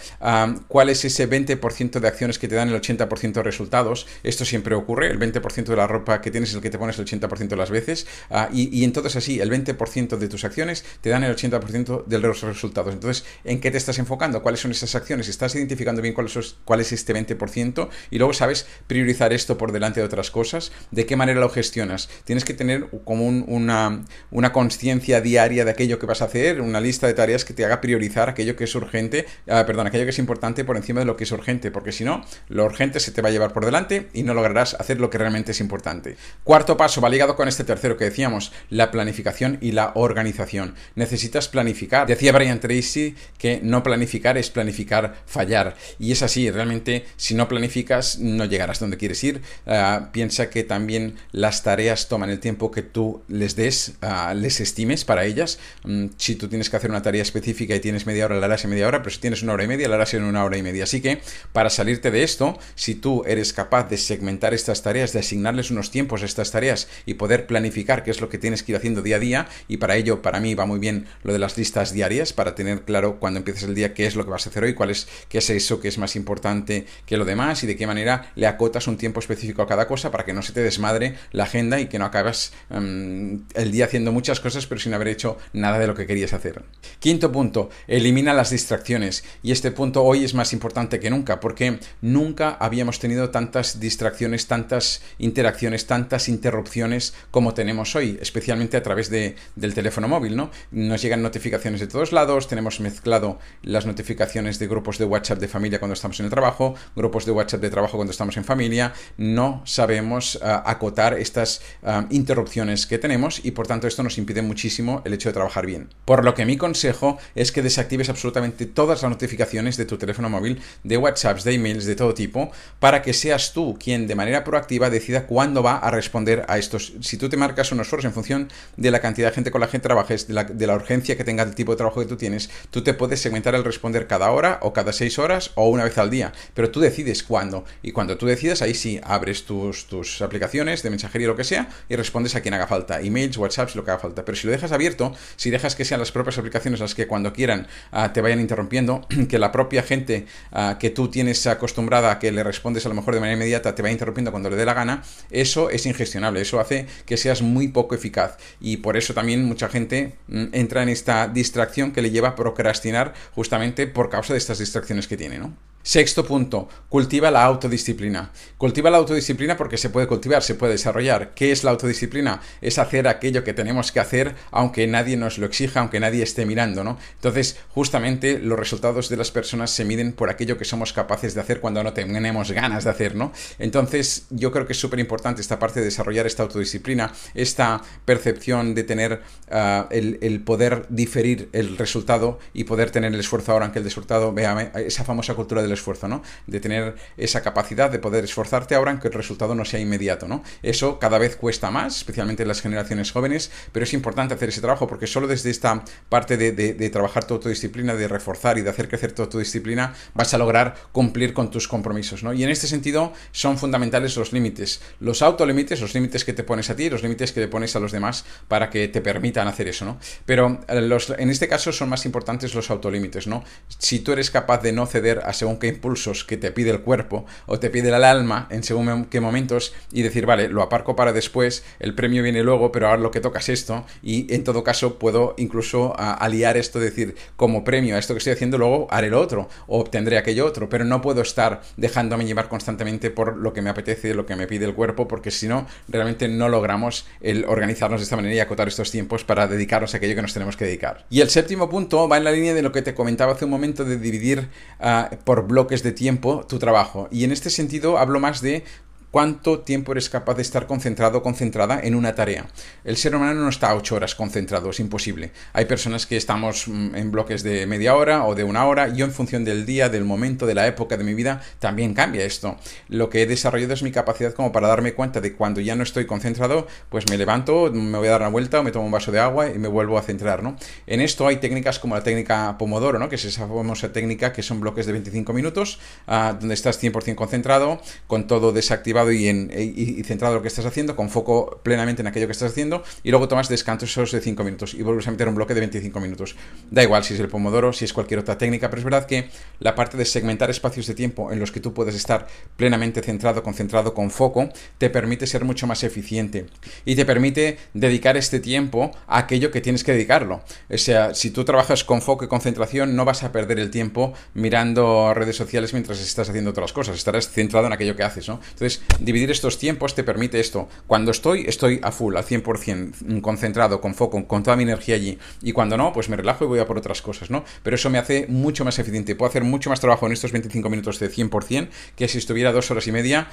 cuál 0.68 0.90
es 0.90 1.04
ese 1.04 1.28
20% 1.28 1.98
de 1.98 2.06
acciones 2.06 2.38
que 2.38 2.46
te 2.46 2.54
dan 2.54 2.68
el 2.68 2.80
80% 2.80 3.32
de 3.32 3.42
resultados. 3.42 4.06
Esto 4.22 4.44
siempre 4.44 4.76
ocurre, 4.76 5.08
el 5.10 5.18
20% 5.18 5.64
de 5.64 5.76
la 5.76 5.88
ropa 5.88 6.20
que 6.20 6.30
tienes 6.30 6.50
es 6.50 6.54
el 6.54 6.62
que 6.62 6.70
te 6.70 6.78
pones 6.78 7.00
el 7.00 7.06
80% 7.06 7.48
de 7.48 7.56
las 7.56 7.70
veces. 7.70 8.06
Ah, 8.30 8.48
y, 8.52 8.78
y 8.78 8.84
entonces 8.84 9.16
así, 9.16 9.39
el 9.40 9.50
20% 9.50 10.16
de 10.16 10.28
tus 10.28 10.44
acciones 10.44 10.84
te 11.00 11.10
dan 11.10 11.24
el 11.24 11.34
80% 11.34 12.04
de 12.06 12.18
los 12.18 12.42
resultados. 12.42 12.94
Entonces, 12.94 13.24
¿en 13.44 13.60
qué 13.60 13.70
te 13.70 13.78
estás 13.78 13.98
enfocando? 13.98 14.42
¿Cuáles 14.42 14.60
son 14.60 14.70
esas 14.70 14.94
acciones? 14.94 15.28
¿Estás 15.28 15.54
identificando 15.54 16.02
bien 16.02 16.14
cuál 16.14 16.80
es, 16.80 16.92
este 16.92 17.14
20%? 17.14 17.88
Y 18.10 18.18
luego 18.18 18.32
sabes 18.32 18.66
priorizar 18.86 19.32
esto 19.32 19.56
por 19.56 19.72
delante 19.72 20.00
de 20.00 20.06
otras 20.06 20.30
cosas. 20.30 20.72
¿De 20.90 21.06
qué 21.06 21.16
manera 21.16 21.40
lo 21.40 21.48
gestionas? 21.48 22.08
Tienes 22.24 22.44
que 22.44 22.54
tener 22.54 22.88
como 23.04 23.26
una, 23.26 24.04
una 24.30 24.52
conciencia 24.52 25.20
diaria 25.20 25.64
de 25.64 25.70
aquello 25.70 25.98
que 25.98 26.06
vas 26.06 26.22
a 26.22 26.26
hacer, 26.26 26.60
una 26.60 26.80
lista 26.80 27.06
de 27.06 27.14
tareas 27.14 27.44
que 27.44 27.54
te 27.54 27.64
haga 27.64 27.80
priorizar 27.80 28.28
aquello 28.28 28.56
que 28.56 28.64
es 28.64 28.74
urgente, 28.74 29.26
ah, 29.48 29.64
perdón, 29.66 29.86
aquello 29.86 30.04
que 30.04 30.10
es 30.10 30.18
importante 30.18 30.64
por 30.64 30.76
encima 30.76 31.00
de 31.00 31.06
lo 31.06 31.16
que 31.16 31.24
es 31.24 31.32
urgente, 31.32 31.70
porque 31.70 31.92
si 31.92 32.04
no, 32.04 32.24
lo 32.48 32.64
urgente 32.64 33.00
se 33.00 33.12
te 33.12 33.22
va 33.22 33.28
a 33.28 33.32
llevar 33.32 33.52
por 33.52 33.64
delante 33.64 34.08
y 34.12 34.22
no 34.22 34.34
lograrás 34.34 34.74
hacer 34.74 35.00
lo 35.00 35.10
que 35.10 35.18
realmente 35.18 35.52
es 35.52 35.60
importante. 35.60 36.16
Cuarto 36.44 36.76
paso, 36.76 37.00
va 37.00 37.08
ligado 37.08 37.36
con 37.36 37.48
este 37.48 37.64
tercero 37.64 37.96
que 37.96 38.04
decíamos, 38.04 38.52
la 38.68 38.90
planificación 38.90 39.29
y 39.60 39.72
la 39.72 39.92
organización. 39.94 40.74
Necesitas 40.94 41.48
planificar. 41.48 42.06
Decía 42.06 42.32
Brian 42.32 42.60
Tracy 42.60 43.14
que 43.38 43.60
no 43.62 43.82
planificar 43.82 44.36
es 44.38 44.50
planificar 44.50 45.22
fallar. 45.26 45.76
Y 45.98 46.12
es 46.12 46.22
así, 46.22 46.50
realmente 46.50 47.04
si 47.16 47.34
no 47.34 47.48
planificas 47.48 48.18
no 48.18 48.44
llegarás 48.44 48.80
donde 48.80 48.96
quieres 48.96 49.22
ir. 49.24 49.40
Ah, 49.66 50.10
piensa 50.12 50.50
que 50.50 50.64
también 50.64 51.14
las 51.32 51.62
tareas 51.62 52.08
toman 52.08 52.30
el 52.30 52.40
tiempo 52.40 52.70
que 52.70 52.82
tú 52.82 53.22
les 53.28 53.56
des, 53.56 53.94
ah, 54.02 54.34
les 54.34 54.60
estimes 54.60 55.04
para 55.04 55.24
ellas. 55.24 55.58
Mm, 55.84 56.06
si 56.16 56.34
tú 56.34 56.48
tienes 56.48 56.70
que 56.70 56.76
hacer 56.76 56.90
una 56.90 57.02
tarea 57.02 57.22
específica 57.22 57.74
y 57.74 57.80
tienes 57.80 58.06
media 58.06 58.26
hora, 58.26 58.38
la 58.38 58.46
harás 58.46 58.64
en 58.64 58.70
media 58.70 58.88
hora, 58.88 58.98
pero 59.02 59.10
si 59.10 59.20
tienes 59.20 59.42
una 59.42 59.52
hora 59.52 59.64
y 59.64 59.68
media, 59.68 59.88
la 59.88 59.96
harás 59.96 60.14
en 60.14 60.24
una 60.24 60.44
hora 60.44 60.56
y 60.56 60.62
media. 60.62 60.84
Así 60.84 61.00
que 61.00 61.20
para 61.52 61.70
salirte 61.70 62.10
de 62.10 62.22
esto, 62.22 62.58
si 62.74 62.94
tú 62.94 63.22
eres 63.26 63.52
capaz 63.52 63.88
de 63.88 63.96
segmentar 63.96 64.54
estas 64.54 64.82
tareas, 64.82 65.12
de 65.12 65.20
asignarles 65.20 65.70
unos 65.70 65.90
tiempos 65.90 66.22
a 66.22 66.26
estas 66.26 66.50
tareas 66.50 66.88
y 67.06 67.14
poder 67.14 67.46
planificar 67.46 68.02
qué 68.02 68.10
es 68.10 68.20
lo 68.20 68.28
que 68.28 68.38
tienes 68.38 68.62
que 68.62 68.72
ir 68.72 68.76
haciendo 68.76 69.02
día 69.02 69.16
a 69.16 69.18
día 69.18 69.19
y 69.68 69.76
para 69.76 69.96
ello 69.96 70.22
para 70.22 70.40
mí 70.40 70.54
va 70.54 70.66
muy 70.66 70.78
bien 70.78 71.06
lo 71.22 71.32
de 71.32 71.38
las 71.38 71.56
listas 71.58 71.92
diarias 71.92 72.32
para 72.32 72.54
tener 72.54 72.82
claro 72.82 73.18
cuando 73.18 73.38
empieces 73.38 73.64
el 73.64 73.74
día 73.74 73.94
qué 73.94 74.06
es 74.06 74.16
lo 74.16 74.24
que 74.24 74.30
vas 74.30 74.46
a 74.46 74.50
hacer 74.50 74.64
hoy, 74.64 74.74
cuál 74.74 74.90
es, 74.90 75.08
qué 75.28 75.38
es 75.38 75.50
eso 75.50 75.80
que 75.80 75.88
es 75.88 75.98
más 75.98 76.16
importante 76.16 76.86
que 77.06 77.16
lo 77.16 77.24
demás 77.24 77.62
y 77.62 77.66
de 77.66 77.76
qué 77.76 77.86
manera 77.86 78.32
le 78.34 78.46
acotas 78.46 78.86
un 78.86 78.96
tiempo 78.96 79.20
específico 79.20 79.62
a 79.62 79.66
cada 79.66 79.86
cosa 79.86 80.10
para 80.10 80.24
que 80.24 80.32
no 80.32 80.42
se 80.42 80.52
te 80.52 80.62
desmadre 80.62 81.16
la 81.32 81.44
agenda 81.44 81.80
y 81.80 81.86
que 81.86 81.98
no 81.98 82.04
acabes 82.04 82.52
em, 82.70 83.44
el 83.54 83.70
día 83.70 83.84
haciendo 83.84 84.12
muchas 84.12 84.40
cosas 84.40 84.66
pero 84.66 84.80
sin 84.80 84.94
haber 84.94 85.08
hecho 85.08 85.38
nada 85.52 85.78
de 85.78 85.86
lo 85.86 85.94
que 85.94 86.06
querías 86.06 86.32
hacer. 86.32 86.62
Quinto 86.98 87.32
punto, 87.32 87.70
elimina 87.86 88.32
las 88.32 88.50
distracciones 88.50 89.24
y 89.42 89.52
este 89.52 89.70
punto 89.70 90.04
hoy 90.04 90.24
es 90.24 90.34
más 90.34 90.52
importante 90.52 91.00
que 91.00 91.10
nunca 91.10 91.40
porque 91.40 91.78
nunca 92.00 92.56
habíamos 92.60 92.98
tenido 92.98 93.30
tantas 93.30 93.80
distracciones, 93.80 94.46
tantas 94.46 95.02
interacciones, 95.18 95.86
tantas 95.86 96.28
interrupciones 96.28 97.14
como 97.30 97.54
tenemos 97.54 97.94
hoy, 97.96 98.18
especialmente 98.20 98.76
a 98.76 98.82
través 98.82 98.99
de, 99.08 99.36
del 99.56 99.72
teléfono 99.72 100.08
móvil, 100.08 100.36
¿no? 100.36 100.50
Nos 100.70 101.00
llegan 101.00 101.22
notificaciones 101.22 101.80
de 101.80 101.86
todos 101.86 102.12
lados, 102.12 102.48
tenemos 102.48 102.80
mezclado 102.80 103.38
las 103.62 103.86
notificaciones 103.86 104.58
de 104.58 104.66
grupos 104.66 104.98
de 104.98 105.04
WhatsApp 105.04 105.38
de 105.38 105.48
familia 105.48 105.78
cuando 105.78 105.94
estamos 105.94 106.20
en 106.20 106.26
el 106.26 106.30
trabajo, 106.30 106.74
grupos 106.94 107.24
de 107.24 107.32
WhatsApp 107.32 107.60
de 107.60 107.70
trabajo 107.70 107.96
cuando 107.96 108.10
estamos 108.10 108.36
en 108.36 108.44
familia, 108.44 108.92
no 109.16 109.62
sabemos 109.64 110.38
ah, 110.42 110.62
acotar 110.66 111.14
estas 111.14 111.62
ah, 111.82 112.06
interrupciones 112.10 112.86
que 112.86 112.98
tenemos 112.98 113.44
y 113.44 113.52
por 113.52 113.66
tanto 113.66 113.86
esto 113.86 114.02
nos 114.02 114.18
impide 114.18 114.42
muchísimo 114.42 115.02
el 115.04 115.14
hecho 115.14 115.28
de 115.28 115.34
trabajar 115.34 115.66
bien. 115.66 115.88
Por 116.04 116.24
lo 116.24 116.34
que 116.34 116.44
mi 116.44 116.56
consejo 116.56 117.18
es 117.34 117.52
que 117.52 117.62
desactives 117.62 118.08
absolutamente 118.08 118.66
todas 118.66 119.02
las 119.02 119.10
notificaciones 119.10 119.76
de 119.76 119.84
tu 119.84 119.96
teléfono 119.96 120.28
móvil, 120.28 120.60
de 120.82 120.96
WhatsApps, 120.96 121.44
de 121.44 121.54
emails, 121.54 121.84
de 121.84 121.96
todo 121.96 122.14
tipo, 122.14 122.50
para 122.78 123.02
que 123.02 123.12
seas 123.12 123.52
tú 123.52 123.76
quien 123.78 124.06
de 124.06 124.14
manera 124.14 124.44
proactiva 124.44 124.90
decida 124.90 125.26
cuándo 125.26 125.62
va 125.62 125.78
a 125.78 125.90
responder 125.90 126.44
a 126.48 126.58
estos. 126.58 126.94
Si 127.00 127.16
tú 127.16 127.28
te 127.28 127.36
marcas 127.36 127.72
unos 127.72 127.88
foros 127.88 128.04
en 128.04 128.12
función 128.12 128.48
de 128.76 128.89
la 128.90 129.00
cantidad 129.00 129.28
de 129.28 129.34
gente 129.34 129.50
con 129.50 129.60
la 129.60 129.68
que 129.68 129.78
trabajes, 129.78 130.28
de 130.28 130.34
la, 130.34 130.44
de 130.44 130.66
urgencia 130.66 131.16
que 131.16 131.24
tenga 131.24 131.42
el 131.42 131.54
tipo 131.54 131.72
de 131.72 131.76
trabajo 131.76 132.00
que 132.00 132.06
tú 132.06 132.16
tienes, 132.16 132.50
tú 132.70 132.82
te 132.82 132.94
puedes 132.94 133.20
segmentar 133.20 133.54
el 133.54 133.64
responder 133.64 134.06
cada 134.06 134.30
hora 134.30 134.58
o 134.62 134.72
cada 134.72 134.92
seis 134.92 135.18
horas 135.18 135.52
o 135.54 135.68
una 135.68 135.84
vez 135.84 135.96
al 135.98 136.10
día, 136.10 136.32
pero 136.54 136.70
tú 136.70 136.80
decides 136.80 137.22
cuándo. 137.22 137.64
Y 137.82 137.92
cuando 137.92 138.16
tú 138.16 138.26
decidas, 138.26 138.62
ahí 138.62 138.74
sí 138.74 139.00
abres 139.02 139.44
tus, 139.44 139.86
tus 139.86 140.22
aplicaciones 140.22 140.82
de 140.82 140.90
mensajería 140.90 141.28
o 141.28 141.30
lo 141.30 141.36
que 141.36 141.44
sea 141.44 141.68
y 141.88 141.96
respondes 141.96 142.34
a 142.34 142.40
quien 142.40 142.54
haga 142.54 142.66
falta, 142.66 143.00
emails, 143.00 143.36
WhatsApps, 143.36 143.76
lo 143.76 143.84
que 143.84 143.90
haga 143.90 144.00
falta. 144.00 144.24
Pero 144.24 144.36
si 144.36 144.46
lo 144.46 144.52
dejas 144.52 144.72
abierto, 144.72 145.14
si 145.36 145.50
dejas 145.50 145.74
que 145.74 145.84
sean 145.84 146.00
las 146.00 146.12
propias 146.12 146.38
aplicaciones 146.38 146.80
las 146.80 146.94
que 146.94 147.06
cuando 147.06 147.32
quieran 147.32 147.66
uh, 147.92 148.08
te 148.12 148.20
vayan 148.20 148.40
interrumpiendo, 148.40 149.06
que 149.28 149.38
la 149.38 149.52
propia 149.52 149.82
gente 149.82 150.26
uh, 150.52 150.78
que 150.78 150.90
tú 150.90 151.08
tienes 151.08 151.46
acostumbrada 151.46 152.10
a 152.12 152.18
que 152.18 152.32
le 152.32 152.42
respondes 152.42 152.86
a 152.86 152.88
lo 152.88 152.94
mejor 152.94 153.14
de 153.14 153.20
manera 153.20 153.36
inmediata 153.36 153.74
te 153.74 153.82
vaya 153.82 153.92
interrumpiendo 153.92 154.30
cuando 154.30 154.50
le 154.50 154.56
dé 154.56 154.64
la 154.64 154.74
gana, 154.74 155.02
eso 155.30 155.70
es 155.70 155.86
ingestionable, 155.86 156.40
eso 156.40 156.60
hace 156.60 156.86
que 157.06 157.16
seas 157.16 157.42
muy 157.42 157.68
poco 157.68 157.94
eficaz. 157.94 158.36
Y 158.60 158.78
por 158.82 158.96
eso 158.96 159.14
también 159.14 159.44
mucha 159.44 159.68
gente 159.68 160.14
mm, 160.28 160.46
entra 160.52 160.82
en 160.82 160.88
esta 160.88 161.28
distracción 161.28 161.92
que 161.92 162.02
le 162.02 162.10
lleva 162.10 162.28
a 162.28 162.36
procrastinar 162.36 163.14
justamente 163.34 163.86
por 163.86 164.10
causa 164.10 164.34
de 164.34 164.38
estas 164.38 164.58
distracciones 164.58 165.06
que 165.06 165.16
tiene, 165.16 165.38
¿no? 165.38 165.54
Sexto 165.82 166.26
punto, 166.26 166.68
cultiva 166.90 167.30
la 167.30 167.42
autodisciplina. 167.42 168.30
Cultiva 168.58 168.90
la 168.90 168.98
autodisciplina 168.98 169.56
porque 169.56 169.78
se 169.78 169.88
puede 169.88 170.06
cultivar, 170.06 170.42
se 170.42 170.54
puede 170.54 170.72
desarrollar. 170.72 171.32
¿Qué 171.34 171.52
es 171.52 171.64
la 171.64 171.70
autodisciplina? 171.70 172.42
Es 172.60 172.78
hacer 172.78 173.08
aquello 173.08 173.44
que 173.44 173.54
tenemos 173.54 173.90
que 173.90 173.98
hacer 173.98 174.34
aunque 174.50 174.86
nadie 174.86 175.16
nos 175.16 175.38
lo 175.38 175.46
exija, 175.46 175.80
aunque 175.80 175.98
nadie 175.98 176.22
esté 176.22 176.44
mirando, 176.44 176.84
¿no? 176.84 176.98
Entonces, 177.14 177.58
justamente 177.70 178.38
los 178.38 178.58
resultados 178.58 179.08
de 179.08 179.16
las 179.16 179.30
personas 179.30 179.70
se 179.70 179.86
miden 179.86 180.12
por 180.12 180.28
aquello 180.28 180.58
que 180.58 180.66
somos 180.66 180.92
capaces 180.92 181.34
de 181.34 181.40
hacer 181.40 181.60
cuando 181.60 181.82
no 181.82 181.94
tenemos 181.94 182.52
ganas 182.52 182.84
de 182.84 182.90
hacer, 182.90 183.14
¿no? 183.14 183.32
Entonces, 183.58 184.26
yo 184.28 184.52
creo 184.52 184.66
que 184.66 184.74
es 184.74 184.80
súper 184.80 184.98
importante 184.98 185.40
esta 185.40 185.58
parte 185.58 185.80
de 185.80 185.86
desarrollar 185.86 186.26
esta 186.26 186.42
autodisciplina, 186.42 187.10
esta 187.34 187.80
percepción 188.04 188.74
de 188.74 188.82
tener 188.84 189.22
uh, 189.50 189.86
el, 189.90 190.18
el, 190.20 190.42
poder 190.42 190.84
diferir 190.90 191.48
el 191.52 191.78
resultado 191.78 192.38
y 192.52 192.64
poder 192.64 192.90
tener 192.90 193.14
el 193.14 193.20
esfuerzo 193.20 193.52
ahora, 193.52 193.64
aunque 193.64 193.78
el 193.78 193.84
resultado, 193.86 194.32
vea, 194.34 194.72
esa 194.74 195.04
famosa 195.04 195.34
cultura 195.34 195.62
del 195.62 195.69
esfuerzo, 195.72 196.08
¿no? 196.08 196.22
De 196.46 196.60
tener 196.60 196.96
esa 197.16 197.42
capacidad 197.42 197.90
de 197.90 197.98
poder 197.98 198.24
esforzarte 198.24 198.74
ahora 198.74 198.90
aunque 198.90 199.08
el 199.08 199.14
resultado 199.14 199.54
no 199.54 199.64
sea 199.64 199.80
inmediato, 199.80 200.28
¿no? 200.28 200.42
Eso 200.62 200.98
cada 200.98 201.18
vez 201.18 201.36
cuesta 201.36 201.70
más, 201.70 201.98
especialmente 201.98 202.42
en 202.42 202.48
las 202.48 202.60
generaciones 202.60 203.12
jóvenes, 203.12 203.50
pero 203.72 203.84
es 203.84 203.92
importante 203.92 204.34
hacer 204.34 204.48
ese 204.48 204.60
trabajo 204.60 204.86
porque 204.86 205.06
solo 205.06 205.26
desde 205.26 205.50
esta 205.50 205.84
parte 206.08 206.36
de, 206.36 206.52
de, 206.52 206.90
trabajar 206.90 207.24
tu 207.24 207.34
autodisciplina, 207.34 207.94
de 207.94 208.08
reforzar 208.08 208.58
y 208.58 208.62
de 208.62 208.70
hacer 208.70 208.88
crecer 208.88 209.12
tu 209.12 209.22
autodisciplina, 209.22 209.94
vas 210.14 210.34
a 210.34 210.38
lograr 210.38 210.74
cumplir 210.92 211.32
con 211.32 211.50
tus 211.50 211.68
compromisos, 211.68 212.22
¿no? 212.22 212.32
Y 212.32 212.42
en 212.42 212.50
este 212.50 212.66
sentido 212.66 213.12
son 213.32 213.58
fundamentales 213.58 214.16
los 214.16 214.32
límites, 214.32 214.80
los 214.98 215.22
autolímites, 215.22 215.80
los 215.80 215.94
límites 215.94 216.24
que 216.24 216.32
te 216.32 216.44
pones 216.44 216.70
a 216.70 216.76
ti, 216.76 216.90
los 216.90 217.02
límites 217.02 217.32
que 217.32 217.40
te 217.40 217.48
pones 217.48 217.76
a 217.76 217.80
los 217.80 217.92
demás 217.92 218.24
para 218.48 218.70
que 218.70 218.88
te 218.88 219.00
permitan 219.00 219.46
hacer 219.48 219.68
eso, 219.68 219.84
¿no? 219.84 219.98
Pero 220.26 220.60
eh, 220.68 220.80
los, 220.80 221.10
en 221.10 221.30
este 221.30 221.48
caso 221.48 221.72
son 221.72 221.88
más 221.88 222.04
importantes 222.04 222.54
los 222.54 222.70
autolímites, 222.70 223.26
¿no? 223.26 223.44
Si 223.78 224.00
tú 224.00 224.12
eres 224.12 224.30
capaz 224.30 224.62
de 224.62 224.72
no 224.72 224.86
ceder 224.86 225.20
a 225.24 225.32
según 225.32 225.58
qué 225.60 225.68
impulsos 225.68 226.24
que 226.24 226.36
te 226.36 226.50
pide 226.50 226.70
el 226.70 226.80
cuerpo 226.80 227.24
o 227.46 227.60
te 227.60 227.70
pide 227.70 227.88
el 227.88 228.02
alma 228.02 228.48
en 228.50 228.64
según 228.64 229.04
qué 229.04 229.20
momentos 229.20 229.72
y 229.92 230.02
decir, 230.02 230.26
vale, 230.26 230.48
lo 230.48 230.62
aparco 230.62 230.96
para 230.96 231.12
después, 231.12 231.64
el 231.78 231.94
premio 231.94 232.22
viene 232.22 232.42
luego, 232.42 232.72
pero 232.72 232.88
ahora 232.88 233.00
lo 233.00 233.12
que 233.12 233.20
toca 233.20 233.38
es 233.38 233.48
esto 233.48 233.86
y 234.02 234.32
en 234.34 234.42
todo 234.44 234.64
caso 234.64 234.98
puedo 234.98 235.34
incluso 235.38 235.94
aliar 235.96 236.56
esto, 236.56 236.80
decir, 236.80 237.14
como 237.36 237.62
premio 237.62 237.96
a 237.96 237.98
esto 237.98 238.14
que 238.14 238.18
estoy 238.18 238.32
haciendo, 238.32 238.58
luego 238.58 238.88
haré 238.90 239.10
lo 239.10 239.20
otro 239.20 239.48
o 239.66 239.80
obtendré 239.80 240.18
aquello 240.18 240.46
otro, 240.46 240.68
pero 240.68 240.84
no 240.84 241.00
puedo 241.00 241.22
estar 241.22 241.60
dejándome 241.76 242.24
llevar 242.24 242.48
constantemente 242.48 243.10
por 243.10 243.36
lo 243.36 243.52
que 243.52 243.62
me 243.62 243.70
apetece, 243.70 244.14
lo 244.14 244.26
que 244.26 244.36
me 244.36 244.46
pide 244.46 244.64
el 244.64 244.74
cuerpo, 244.74 245.06
porque 245.06 245.30
si 245.30 245.48
no, 245.48 245.66
realmente 245.88 246.28
no 246.28 246.48
logramos 246.48 247.06
el 247.20 247.44
organizarnos 247.46 248.00
de 248.00 248.04
esta 248.04 248.16
manera 248.16 248.34
y 248.34 248.40
acotar 248.40 248.68
estos 248.68 248.90
tiempos 248.90 249.24
para 249.24 249.46
dedicarnos 249.46 249.94
a 249.94 249.98
aquello 249.98 250.14
que 250.14 250.22
nos 250.22 250.32
tenemos 250.32 250.56
que 250.56 250.64
dedicar. 250.64 251.06
Y 251.10 251.20
el 251.20 251.30
séptimo 251.30 251.68
punto 251.68 252.08
va 252.08 252.16
en 252.16 252.24
la 252.24 252.32
línea 252.32 252.54
de 252.54 252.62
lo 252.62 252.72
que 252.72 252.82
te 252.82 252.94
comentaba 252.94 253.32
hace 253.32 253.44
un 253.44 253.50
momento 253.50 253.84
de 253.84 253.98
dividir 253.98 254.48
uh, 254.80 255.14
por 255.24 255.49
bloques 255.50 255.82
de 255.82 255.92
tiempo 255.92 256.46
tu 256.46 256.58
trabajo. 256.58 257.08
Y 257.10 257.24
en 257.24 257.32
este 257.32 257.50
sentido 257.50 257.98
hablo 257.98 258.20
más 258.20 258.40
de 258.40 258.64
cuánto 259.10 259.60
tiempo 259.60 259.92
eres 259.92 260.08
capaz 260.08 260.34
de 260.34 260.42
estar 260.42 260.66
concentrado 260.66 261.18
o 261.18 261.22
concentrada 261.22 261.80
en 261.82 261.94
una 261.94 262.14
tarea. 262.14 262.46
El 262.84 262.96
ser 262.96 263.14
humano 263.14 263.40
no 263.40 263.48
está 263.48 263.74
ocho 263.74 263.96
horas 263.96 264.14
concentrado, 264.14 264.70
es 264.70 264.80
imposible. 264.80 265.32
Hay 265.52 265.64
personas 265.64 266.06
que 266.06 266.16
estamos 266.16 266.68
mm, 266.68 266.94
en 266.94 267.10
bloques 267.10 267.42
de 267.42 267.66
media 267.66 267.96
hora 267.96 268.24
o 268.24 268.34
de 268.34 268.44
una 268.44 268.66
hora. 268.66 268.88
Yo 268.88 269.04
en 269.04 269.12
función 269.12 269.44
del 269.44 269.66
día, 269.66 269.88
del 269.88 270.04
momento, 270.04 270.46
de 270.46 270.54
la 270.54 270.66
época 270.66 270.96
de 270.96 271.04
mi 271.04 271.14
vida, 271.14 271.42
también 271.58 271.94
cambia 271.94 272.24
esto. 272.24 272.56
Lo 272.88 273.10
que 273.10 273.22
he 273.22 273.26
desarrollado 273.26 273.74
es 273.74 273.82
mi 273.82 273.90
capacidad 273.90 274.32
como 274.32 274.52
para 274.52 274.68
darme 274.68 274.94
cuenta 274.94 275.20
de 275.20 275.34
cuando 275.34 275.60
ya 275.60 275.74
no 275.74 275.82
estoy 275.82 276.06
concentrado, 276.06 276.66
pues 276.88 277.08
me 277.10 277.18
levanto, 277.18 277.70
me 277.72 277.98
voy 277.98 278.08
a 278.08 278.12
dar 278.12 278.20
una 278.20 278.30
vuelta 278.30 278.60
o 278.60 278.62
me 278.62 278.70
tomo 278.70 278.86
un 278.86 278.92
vaso 278.92 279.10
de 279.10 279.18
agua 279.18 279.48
y 279.48 279.58
me 279.58 279.68
vuelvo 279.68 279.98
a 279.98 280.02
centrar, 280.02 280.42
¿no? 280.42 280.56
En 280.86 281.00
esto 281.00 281.26
hay 281.26 281.36
técnicas 281.36 281.78
como 281.78 281.94
la 281.94 282.02
técnica 282.02 282.56
Pomodoro, 282.58 282.98
¿no? 282.98 283.08
Que 283.08 283.16
es 283.16 283.24
esa 283.24 283.46
famosa 283.46 283.92
técnica 283.92 284.32
que 284.32 284.42
son 284.42 284.60
bloques 284.60 284.86
de 284.86 284.92
25 284.92 285.32
minutos, 285.32 285.80
ah, 286.06 286.36
donde 286.38 286.54
estás 286.54 286.82
100% 286.82 287.14
concentrado, 287.14 287.80
con 288.06 288.26
todo 288.26 288.52
desactivado 288.52 288.99
y, 289.08 289.28
en, 289.28 289.50
y, 289.56 290.02
centrado 290.04 290.34
en 290.34 290.38
lo 290.38 290.42
que 290.42 290.48
estás 290.48 290.66
haciendo, 290.66 290.96
con 290.96 291.10
foco 291.10 291.60
plenamente 291.62 292.02
en 292.02 292.08
aquello 292.08 292.26
que 292.26 292.32
estás 292.32 292.52
haciendo, 292.52 292.82
y 293.02 293.10
luego 293.10 293.28
tomas 293.28 293.48
descansos 293.48 294.12
de 294.12 294.20
5 294.20 294.44
minutos 294.44 294.74
y 294.74 294.82
vuelves 294.82 295.08
a 295.08 295.10
meter 295.10 295.28
un 295.28 295.34
bloque 295.34 295.54
de 295.54 295.60
25 295.60 296.00
minutos. 296.00 296.36
Da 296.70 296.82
igual 296.82 297.04
si 297.04 297.14
es 297.14 297.20
el 297.20 297.28
Pomodoro, 297.28 297.72
si 297.72 297.84
es 297.84 297.92
cualquier 297.92 298.20
otra 298.20 298.36
técnica, 298.36 298.68
pero 298.70 298.80
es 298.80 298.84
verdad 298.84 299.06
que 299.06 299.28
la 299.58 299.74
parte 299.74 299.96
de 299.96 300.04
segmentar 300.04 300.50
espacios 300.50 300.86
de 300.86 300.94
tiempo 300.94 301.32
en 301.32 301.38
los 301.38 301.52
que 301.52 301.60
tú 301.60 301.72
puedes 301.72 301.94
estar 301.94 302.26
plenamente 302.56 303.02
centrado, 303.02 303.42
concentrado, 303.42 303.94
con 303.94 304.10
foco, 304.10 304.48
te 304.78 304.90
permite 304.90 305.26
ser 305.26 305.44
mucho 305.44 305.66
más 305.66 305.82
eficiente 305.84 306.46
y 306.84 306.96
te 306.96 307.04
permite 307.04 307.58
dedicar 307.74 308.16
este 308.16 308.40
tiempo 308.40 308.90
a 309.06 309.18
aquello 309.18 309.50
que 309.50 309.60
tienes 309.60 309.84
que 309.84 309.92
dedicarlo. 309.92 310.42
O 310.70 310.78
sea, 310.78 311.14
si 311.14 311.30
tú 311.30 311.44
trabajas 311.44 311.84
con 311.84 312.02
foco 312.02 312.24
y 312.24 312.28
concentración, 312.28 312.96
no 312.96 313.04
vas 313.04 313.22
a 313.22 313.32
perder 313.32 313.58
el 313.58 313.70
tiempo 313.70 314.12
mirando 314.34 315.14
redes 315.14 315.36
sociales 315.36 315.72
mientras 315.72 316.00
estás 316.00 316.28
haciendo 316.28 316.50
otras 316.50 316.72
cosas, 316.72 316.96
estarás 316.96 317.30
centrado 317.30 317.66
en 317.66 317.72
aquello 317.72 317.96
que 317.96 318.02
haces, 318.02 318.28
¿no? 318.28 318.40
Entonces, 318.50 318.82
dividir 318.98 319.30
estos 319.30 319.58
tiempos 319.58 319.94
te 319.94 320.04
permite 320.04 320.40
esto. 320.40 320.68
Cuando 320.86 321.10
estoy, 321.10 321.44
estoy 321.46 321.80
a 321.82 321.92
full, 321.92 322.16
al 322.16 322.24
100%, 322.24 323.20
concentrado, 323.20 323.80
con 323.80 323.94
foco, 323.94 324.26
con 324.26 324.42
toda 324.42 324.56
mi 324.56 324.64
energía 324.64 324.96
allí. 324.96 325.18
Y 325.42 325.52
cuando 325.52 325.76
no, 325.76 325.92
pues 325.92 326.08
me 326.08 326.16
relajo 326.16 326.44
y 326.44 326.48
voy 326.48 326.58
a 326.58 326.66
por 326.66 326.78
otras 326.78 327.02
cosas, 327.02 327.30
¿no? 327.30 327.44
Pero 327.62 327.76
eso 327.76 327.90
me 327.90 327.98
hace 327.98 328.26
mucho 328.28 328.64
más 328.64 328.78
eficiente. 328.78 329.14
Puedo 329.14 329.30
hacer 329.30 329.44
mucho 329.44 329.70
más 329.70 329.80
trabajo 329.80 330.06
en 330.06 330.12
estos 330.12 330.32
25 330.32 330.68
minutos 330.68 330.98
de 330.98 331.10
100% 331.10 331.68
que 331.96 332.08
si 332.08 332.18
estuviera 332.18 332.52
dos 332.52 332.70
horas 332.70 332.86
y 332.86 332.92
media 332.92 333.28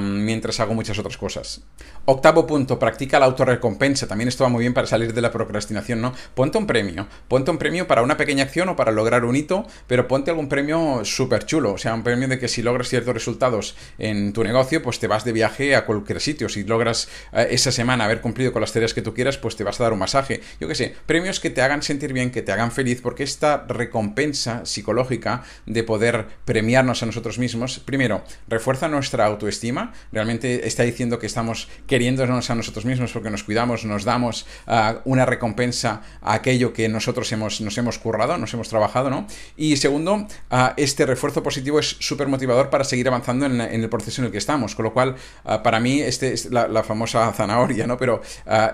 mientras 0.00 0.60
hago 0.60 0.74
muchas 0.74 0.98
otras 0.98 1.16
cosas. 1.16 1.62
Octavo 2.06 2.46
punto, 2.46 2.78
practica 2.78 3.18
la 3.18 3.26
autorrecompensa. 3.26 4.06
También 4.06 4.28
esto 4.28 4.44
va 4.44 4.50
muy 4.50 4.60
bien 4.60 4.74
para 4.74 4.86
salir 4.86 5.14
de 5.14 5.20
la 5.20 5.30
procrastinación, 5.30 6.00
¿no? 6.00 6.12
Ponte 6.34 6.58
un 6.58 6.66
premio. 6.66 7.06
Ponte 7.28 7.50
un 7.50 7.58
premio 7.58 7.86
para 7.86 8.02
una 8.02 8.16
pequeña 8.16 8.44
acción 8.44 8.68
o 8.68 8.76
para 8.76 8.92
lograr 8.92 9.24
un 9.24 9.36
hito, 9.36 9.66
pero 9.86 10.06
ponte 10.06 10.30
algún 10.30 10.48
premio 10.48 11.04
súper 11.04 11.46
chulo. 11.46 11.72
O 11.72 11.78
sea, 11.78 11.94
un 11.94 12.02
premio 12.02 12.28
de 12.28 12.38
que 12.38 12.48
si 12.48 12.62
logras 12.62 12.88
ciertos 12.88 13.14
resultados 13.14 13.74
en 13.98 14.32
tu 14.32 14.44
negocio, 14.44 14.82
pues 14.82 14.93
te 14.98 15.06
vas 15.06 15.24
de 15.24 15.32
viaje 15.32 15.76
a 15.76 15.84
cualquier 15.84 16.20
sitio. 16.20 16.48
Si 16.48 16.64
logras 16.64 17.08
eh, 17.32 17.48
esa 17.50 17.72
semana 17.72 18.04
haber 18.04 18.20
cumplido 18.20 18.52
con 18.52 18.60
las 18.60 18.72
tareas 18.72 18.94
que 18.94 19.02
tú 19.02 19.14
quieras, 19.14 19.38
pues 19.38 19.56
te 19.56 19.64
vas 19.64 19.80
a 19.80 19.84
dar 19.84 19.92
un 19.92 19.98
masaje. 19.98 20.40
Yo 20.60 20.68
qué 20.68 20.74
sé, 20.74 20.94
premios 21.06 21.40
que 21.40 21.50
te 21.50 21.62
hagan 21.62 21.82
sentir 21.82 22.12
bien, 22.12 22.30
que 22.30 22.42
te 22.42 22.52
hagan 22.52 22.72
feliz, 22.72 23.00
porque 23.00 23.22
esta 23.22 23.64
recompensa 23.68 24.64
psicológica 24.64 25.44
de 25.66 25.82
poder 25.82 26.26
premiarnos 26.44 27.02
a 27.02 27.06
nosotros 27.06 27.38
mismos, 27.38 27.78
primero, 27.78 28.24
refuerza 28.48 28.88
nuestra 28.88 29.26
autoestima. 29.26 29.92
Realmente 30.12 30.66
está 30.66 30.82
diciendo 30.82 31.18
que 31.18 31.26
estamos 31.26 31.68
queriéndonos 31.86 32.50
a 32.50 32.54
nosotros 32.54 32.84
mismos 32.84 33.12
porque 33.12 33.30
nos 33.30 33.44
cuidamos, 33.44 33.84
nos 33.84 34.04
damos 34.04 34.46
ah, 34.66 35.00
una 35.04 35.26
recompensa 35.26 36.02
a 36.20 36.34
aquello 36.34 36.72
que 36.72 36.88
nosotros 36.88 37.30
hemos, 37.32 37.60
nos 37.60 37.76
hemos 37.78 37.98
currado, 37.98 38.38
nos 38.38 38.52
hemos 38.54 38.68
trabajado, 38.68 39.10
¿no? 39.10 39.26
Y 39.56 39.76
segundo, 39.76 40.26
ah, 40.50 40.74
este 40.76 41.06
refuerzo 41.06 41.42
positivo 41.42 41.78
es 41.78 41.96
súper 42.00 42.28
motivador 42.28 42.70
para 42.70 42.84
seguir 42.84 43.08
avanzando 43.08 43.46
en, 43.46 43.60
el 43.60 43.88
proceso 43.88 44.22
en 44.22 44.26
el 44.26 44.32
que 44.32 44.38
estamos, 44.38 44.74
lo 44.84 44.92
cual, 44.92 45.16
ah, 45.44 45.62
para 45.62 45.80
mí, 45.80 46.00
este 46.00 46.32
es 46.32 46.50
la, 46.50 46.82
famosa 46.84 47.32
zanahoria, 47.32 47.86
¿no? 47.86 47.96
Pero 47.96 48.20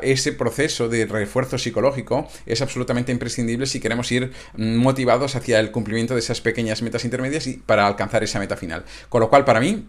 ese 0.02 0.32
proceso 0.32 0.88
de 0.88 1.06
refuerzo 1.06 1.58
psicológico 1.58 2.28
es 2.46 2.60
absolutamente 2.60 3.12
imprescindible 3.12 3.66
si 3.66 3.80
queremos 3.80 4.10
ir 4.12 4.32
mm, 4.56 4.76
motivados 4.76 5.36
hacia 5.36 5.60
el 5.60 5.70
cumplimiento 5.70 6.14
de 6.14 6.20
esas 6.20 6.40
pequeñas 6.40 6.82
metas 6.82 7.04
intermedias 7.04 7.46
y 7.46 7.54
para 7.58 7.86
alcanzar 7.86 8.22
esa 8.22 8.38
meta 8.38 8.56
final. 8.56 8.84
Con 9.08 9.20
lo 9.20 9.30
cual, 9.30 9.44
para 9.44 9.60
mí, 9.60 9.86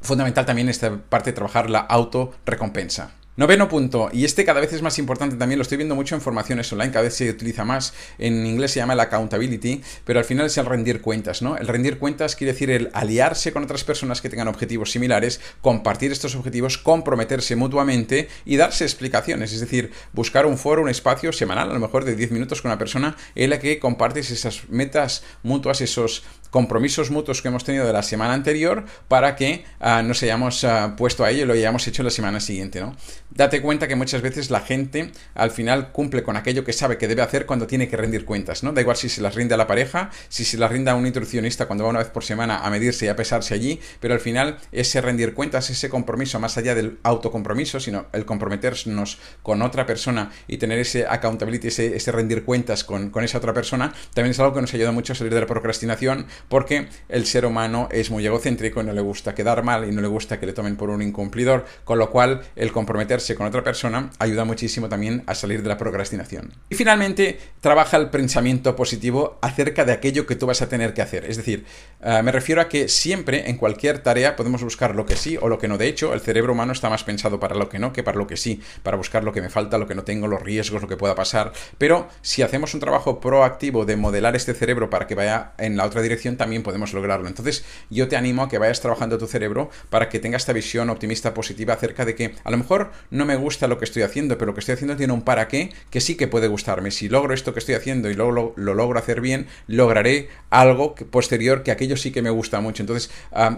fundamental 0.00 0.44
también 0.44 0.68
esta 0.68 0.96
parte 0.96 1.30
de 1.30 1.34
trabajar 1.34 1.70
la 1.70 1.80
autorrecompensa. 1.80 3.12
Noveno 3.34 3.66
punto, 3.66 4.10
y 4.12 4.26
este 4.26 4.44
cada 4.44 4.60
vez 4.60 4.74
es 4.74 4.82
más 4.82 4.98
importante 4.98 5.36
también, 5.36 5.58
lo 5.58 5.62
estoy 5.62 5.78
viendo 5.78 5.94
mucho 5.94 6.14
en 6.14 6.20
formaciones 6.20 6.70
online, 6.70 6.92
cada 6.92 7.04
vez 7.04 7.14
se 7.14 7.30
utiliza 7.30 7.64
más, 7.64 7.94
en 8.18 8.44
inglés 8.44 8.72
se 8.72 8.80
llama 8.80 8.92
el 8.92 9.00
accountability, 9.00 9.80
pero 10.04 10.18
al 10.18 10.26
final 10.26 10.44
es 10.44 10.58
el 10.58 10.66
rendir 10.66 11.00
cuentas, 11.00 11.40
¿no? 11.40 11.56
El 11.56 11.66
rendir 11.66 11.98
cuentas 11.98 12.36
quiere 12.36 12.52
decir 12.52 12.70
el 12.70 12.90
aliarse 12.92 13.50
con 13.54 13.64
otras 13.64 13.84
personas 13.84 14.20
que 14.20 14.28
tengan 14.28 14.48
objetivos 14.48 14.90
similares, 14.90 15.40
compartir 15.62 16.12
estos 16.12 16.34
objetivos, 16.34 16.76
comprometerse 16.76 17.56
mutuamente 17.56 18.28
y 18.44 18.58
darse 18.58 18.84
explicaciones, 18.84 19.54
es 19.54 19.60
decir, 19.60 19.92
buscar 20.12 20.44
un 20.44 20.58
foro, 20.58 20.82
un 20.82 20.90
espacio 20.90 21.32
semanal, 21.32 21.70
a 21.70 21.72
lo 21.72 21.80
mejor 21.80 22.04
de 22.04 22.14
10 22.14 22.32
minutos 22.32 22.60
con 22.60 22.70
una 22.70 22.78
persona 22.78 23.16
en 23.34 23.48
la 23.48 23.58
que 23.58 23.78
compartes 23.78 24.30
esas 24.30 24.68
metas 24.68 25.24
mutuas, 25.42 25.80
esos 25.80 26.22
compromisos 26.52 27.10
mutuos 27.10 27.40
que 27.40 27.48
hemos 27.48 27.64
tenido 27.64 27.86
de 27.86 27.94
la 27.94 28.02
semana 28.02 28.34
anterior 28.34 28.84
para 29.08 29.36
que 29.36 29.64
uh, 29.80 30.02
nos 30.06 30.22
hayamos 30.22 30.62
uh, 30.64 30.94
puesto 30.98 31.24
a 31.24 31.30
ello 31.30 31.44
y 31.44 31.46
lo 31.46 31.54
hayamos 31.54 31.88
hecho 31.88 32.02
la 32.02 32.10
semana 32.10 32.40
siguiente, 32.40 32.78
¿no? 32.78 32.94
Date 33.30 33.62
cuenta 33.62 33.88
que 33.88 33.96
muchas 33.96 34.20
veces 34.20 34.50
la 34.50 34.60
gente 34.60 35.12
al 35.34 35.50
final 35.50 35.92
cumple 35.92 36.22
con 36.22 36.36
aquello 36.36 36.62
que 36.62 36.74
sabe 36.74 36.98
que 36.98 37.08
debe 37.08 37.22
hacer 37.22 37.46
cuando 37.46 37.66
tiene 37.66 37.88
que 37.88 37.96
rendir 37.96 38.26
cuentas, 38.26 38.62
¿no? 38.62 38.72
Da 38.72 38.82
igual 38.82 38.98
si 38.98 39.08
se 39.08 39.22
las 39.22 39.34
rinde 39.34 39.54
a 39.54 39.56
la 39.56 39.66
pareja, 39.66 40.10
si 40.28 40.44
se 40.44 40.58
las 40.58 40.70
rinde 40.70 40.90
a 40.90 40.94
un 40.94 41.04
nutricionista 41.04 41.64
cuando 41.64 41.84
va 41.84 41.90
una 41.90 42.00
vez 42.00 42.10
por 42.10 42.22
semana 42.22 42.58
a 42.58 42.68
medirse 42.68 43.06
y 43.06 43.08
a 43.08 43.16
pesarse 43.16 43.54
allí, 43.54 43.80
pero 43.98 44.12
al 44.12 44.20
final 44.20 44.58
ese 44.72 45.00
rendir 45.00 45.32
cuentas, 45.32 45.70
ese 45.70 45.88
compromiso, 45.88 46.38
más 46.38 46.58
allá 46.58 46.74
del 46.74 46.98
autocompromiso, 47.02 47.80
sino 47.80 48.08
el 48.12 48.26
comprometernos 48.26 49.18
con 49.42 49.62
otra 49.62 49.86
persona 49.86 50.30
y 50.46 50.58
tener 50.58 50.78
ese 50.78 51.06
accountability, 51.06 51.68
ese, 51.68 51.96
ese 51.96 52.12
rendir 52.12 52.44
cuentas 52.44 52.84
con, 52.84 53.08
con 53.08 53.24
esa 53.24 53.38
otra 53.38 53.54
persona, 53.54 53.94
también 54.12 54.32
es 54.32 54.38
algo 54.38 54.52
que 54.52 54.60
nos 54.60 54.74
ayuda 54.74 54.92
mucho 54.92 55.14
a 55.14 55.16
salir 55.16 55.32
de 55.32 55.40
la 55.40 55.46
procrastinación, 55.46 56.26
porque 56.48 56.88
el 57.08 57.26
ser 57.26 57.46
humano 57.46 57.88
es 57.90 58.10
muy 58.10 58.26
egocéntrico 58.26 58.80
y 58.80 58.84
no 58.84 58.92
le 58.92 59.00
gusta 59.00 59.34
quedar 59.34 59.62
mal 59.62 59.88
y 59.88 59.92
no 59.92 60.00
le 60.00 60.08
gusta 60.08 60.38
que 60.38 60.46
le 60.46 60.52
tomen 60.52 60.76
por 60.76 60.90
un 60.90 61.02
incumplidor, 61.02 61.64
con 61.84 61.98
lo 61.98 62.10
cual 62.10 62.42
el 62.56 62.72
comprometerse 62.72 63.34
con 63.34 63.46
otra 63.46 63.62
persona 63.62 64.10
ayuda 64.18 64.44
muchísimo 64.44 64.88
también 64.88 65.22
a 65.26 65.34
salir 65.34 65.62
de 65.62 65.68
la 65.68 65.78
procrastinación. 65.78 66.52
Y 66.68 66.74
finalmente, 66.74 67.38
trabaja 67.60 67.96
el 67.96 68.10
pensamiento 68.10 68.74
positivo 68.76 69.38
acerca 69.42 69.84
de 69.84 69.92
aquello 69.92 70.26
que 70.26 70.36
tú 70.36 70.46
vas 70.46 70.62
a 70.62 70.68
tener 70.68 70.94
que 70.94 71.02
hacer. 71.02 71.24
Es 71.24 71.36
decir, 71.36 71.64
eh, 72.02 72.22
me 72.22 72.32
refiero 72.32 72.60
a 72.60 72.68
que 72.68 72.88
siempre 72.88 73.48
en 73.48 73.56
cualquier 73.56 74.00
tarea 74.00 74.36
podemos 74.36 74.62
buscar 74.62 74.94
lo 74.94 75.06
que 75.06 75.16
sí 75.16 75.38
o 75.40 75.48
lo 75.48 75.58
que 75.58 75.68
no. 75.68 75.78
De 75.78 75.88
hecho, 75.88 76.14
el 76.14 76.20
cerebro 76.20 76.52
humano 76.52 76.72
está 76.72 76.90
más 76.90 77.04
pensado 77.04 77.38
para 77.40 77.54
lo 77.54 77.68
que 77.68 77.78
no 77.78 77.92
que 77.92 78.02
para 78.02 78.18
lo 78.18 78.26
que 78.26 78.36
sí, 78.36 78.60
para 78.82 78.96
buscar 78.96 79.24
lo 79.24 79.32
que 79.32 79.42
me 79.42 79.48
falta, 79.48 79.78
lo 79.78 79.86
que 79.86 79.94
no 79.94 80.04
tengo, 80.04 80.26
los 80.26 80.42
riesgos, 80.42 80.82
lo 80.82 80.88
que 80.88 80.96
pueda 80.96 81.14
pasar. 81.14 81.52
Pero 81.78 82.08
si 82.20 82.42
hacemos 82.42 82.74
un 82.74 82.80
trabajo 82.80 83.20
proactivo 83.20 83.84
de 83.84 83.96
modelar 83.96 84.36
este 84.36 84.54
cerebro 84.54 84.90
para 84.90 85.06
que 85.06 85.14
vaya 85.14 85.52
en 85.58 85.76
la 85.76 85.84
otra 85.84 86.02
dirección, 86.02 86.31
también 86.36 86.62
podemos 86.62 86.92
lograrlo. 86.92 87.28
Entonces, 87.28 87.64
yo 87.90 88.08
te 88.08 88.16
animo 88.16 88.42
a 88.42 88.48
que 88.48 88.58
vayas 88.58 88.80
trabajando 88.80 89.18
tu 89.18 89.26
cerebro 89.26 89.70
para 89.90 90.08
que 90.08 90.18
tenga 90.18 90.36
esta 90.36 90.52
visión 90.52 90.90
optimista 90.90 91.34
positiva 91.34 91.74
acerca 91.74 92.04
de 92.04 92.14
que 92.14 92.34
a 92.44 92.50
lo 92.50 92.56
mejor 92.56 92.92
no 93.10 93.24
me 93.24 93.36
gusta 93.36 93.68
lo 93.68 93.78
que 93.78 93.84
estoy 93.84 94.02
haciendo, 94.02 94.38
pero 94.38 94.50
lo 94.50 94.54
que 94.54 94.60
estoy 94.60 94.74
haciendo 94.74 94.96
tiene 94.96 95.12
un 95.12 95.22
para 95.22 95.48
qué 95.48 95.72
que 95.90 96.00
sí 96.00 96.16
que 96.16 96.28
puede 96.28 96.48
gustarme. 96.48 96.90
Si 96.90 97.08
logro 97.08 97.34
esto 97.34 97.52
que 97.52 97.58
estoy 97.58 97.74
haciendo 97.74 98.10
y 98.10 98.14
luego 98.14 98.54
lo, 98.56 98.74
logro 98.74 98.98
hacer 98.98 99.20
bien, 99.20 99.46
lograré 99.66 100.28
algo 100.50 100.94
posterior 100.94 101.62
que 101.62 101.70
aquello 101.70 101.96
sí 101.96 102.10
que 102.10 102.22
me 102.22 102.30
gusta 102.30 102.60
mucho. 102.60 102.82
Entonces, 102.82 103.10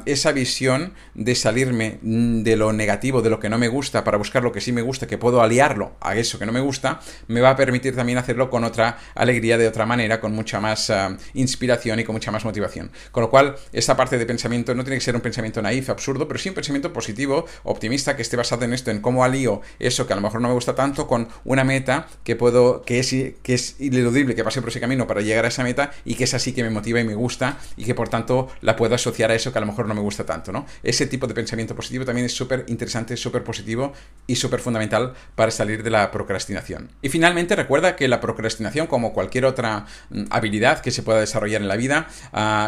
esa 0.06 0.32
visión 0.32 0.94
de 1.14 1.34
salirme 1.34 1.98
mm, 2.02 2.42
de 2.42 2.56
lo 2.56 2.72
negativo, 2.72 3.22
de 3.22 3.30
lo 3.30 3.40
que 3.40 3.48
no 3.48 3.58
me 3.58 3.68
gusta, 3.68 4.04
para 4.04 4.18
buscar 4.18 4.42
lo 4.42 4.52
que 4.52 4.60
sí 4.60 4.72
me 4.72 4.82
gusta, 4.82 5.06
que 5.06 5.18
puedo 5.18 5.42
aliarlo 5.42 5.92
a 6.00 6.16
eso 6.16 6.38
que 6.38 6.46
no 6.46 6.52
me 6.52 6.60
gusta, 6.60 7.00
me 7.28 7.40
va 7.40 7.50
a 7.50 7.56
permitir 7.56 7.94
también 7.94 8.18
hacerlo 8.18 8.50
con 8.50 8.64
otra 8.64 8.98
alegría, 9.14 9.58
de 9.58 9.68
otra 9.68 9.86
manera, 9.86 10.20
con 10.20 10.32
mucha 10.32 10.60
más 10.60 10.92
inspiración 11.34 12.00
y 12.00 12.04
con 12.04 12.14
mucha 12.14 12.30
más 12.30 12.44
motivación. 12.44 12.63
Con 13.12 13.22
lo 13.22 13.30
cual, 13.30 13.56
esa 13.72 13.96
parte 13.96 14.18
de 14.18 14.26
pensamiento 14.26 14.74
no 14.74 14.84
tiene 14.84 14.96
que 14.96 15.04
ser 15.04 15.14
un 15.14 15.20
pensamiento 15.20 15.62
naif, 15.62 15.90
absurdo, 15.90 16.26
pero 16.28 16.38
sí 16.38 16.48
un 16.48 16.54
pensamiento 16.54 16.92
positivo, 16.92 17.46
optimista, 17.64 18.16
que 18.16 18.22
esté 18.22 18.36
basado 18.36 18.64
en 18.64 18.72
esto, 18.72 18.90
en 18.90 19.00
cómo 19.00 19.24
alío 19.24 19.60
eso 19.78 20.06
que 20.06 20.12
a 20.12 20.16
lo 20.16 20.22
mejor 20.22 20.40
no 20.40 20.48
me 20.48 20.54
gusta 20.54 20.74
tanto 20.74 21.06
con 21.06 21.28
una 21.44 21.64
meta 21.64 22.06
que 22.24 22.36
puedo, 22.36 22.82
que 22.82 23.00
es, 23.00 23.10
que 23.10 23.60
ineludible, 23.78 24.34
que 24.34 24.44
pase 24.44 24.60
por 24.60 24.70
ese 24.70 24.80
camino 24.80 25.06
para 25.06 25.20
llegar 25.20 25.44
a 25.44 25.48
esa 25.48 25.62
meta 25.62 25.92
y 26.04 26.14
que 26.14 26.24
es 26.24 26.34
así 26.34 26.52
que 26.52 26.62
me 26.62 26.70
motiva 26.70 27.00
y 27.00 27.04
me 27.04 27.14
gusta 27.14 27.58
y 27.76 27.84
que 27.84 27.94
por 27.94 28.08
tanto 28.08 28.48
la 28.60 28.76
puedo 28.76 28.94
asociar 28.94 29.30
a 29.30 29.34
eso 29.34 29.52
que 29.52 29.58
a 29.58 29.60
lo 29.60 29.66
mejor 29.66 29.86
no 29.86 29.94
me 29.94 30.00
gusta 30.00 30.24
tanto, 30.24 30.52
¿no? 30.52 30.66
Ese 30.82 31.06
tipo 31.06 31.26
de 31.26 31.34
pensamiento 31.34 31.74
positivo 31.74 32.04
también 32.04 32.26
es 32.26 32.34
súper 32.34 32.64
interesante, 32.68 33.16
súper 33.16 33.44
positivo 33.44 33.92
y 34.26 34.36
súper 34.36 34.60
fundamental 34.60 35.14
para 35.34 35.50
salir 35.50 35.82
de 35.82 35.90
la 35.90 36.10
procrastinación. 36.10 36.90
Y 37.02 37.08
finalmente 37.08 37.56
recuerda 37.56 37.96
que 37.96 38.08
la 38.08 38.20
procrastinación, 38.20 38.86
como 38.86 39.12
cualquier 39.12 39.44
otra 39.44 39.86
mm, 40.10 40.24
habilidad 40.30 40.80
que 40.80 40.90
se 40.90 41.02
pueda 41.02 41.20
desarrollar 41.20 41.62
en 41.62 41.68
la 41.68 41.76
vida, 41.76 42.08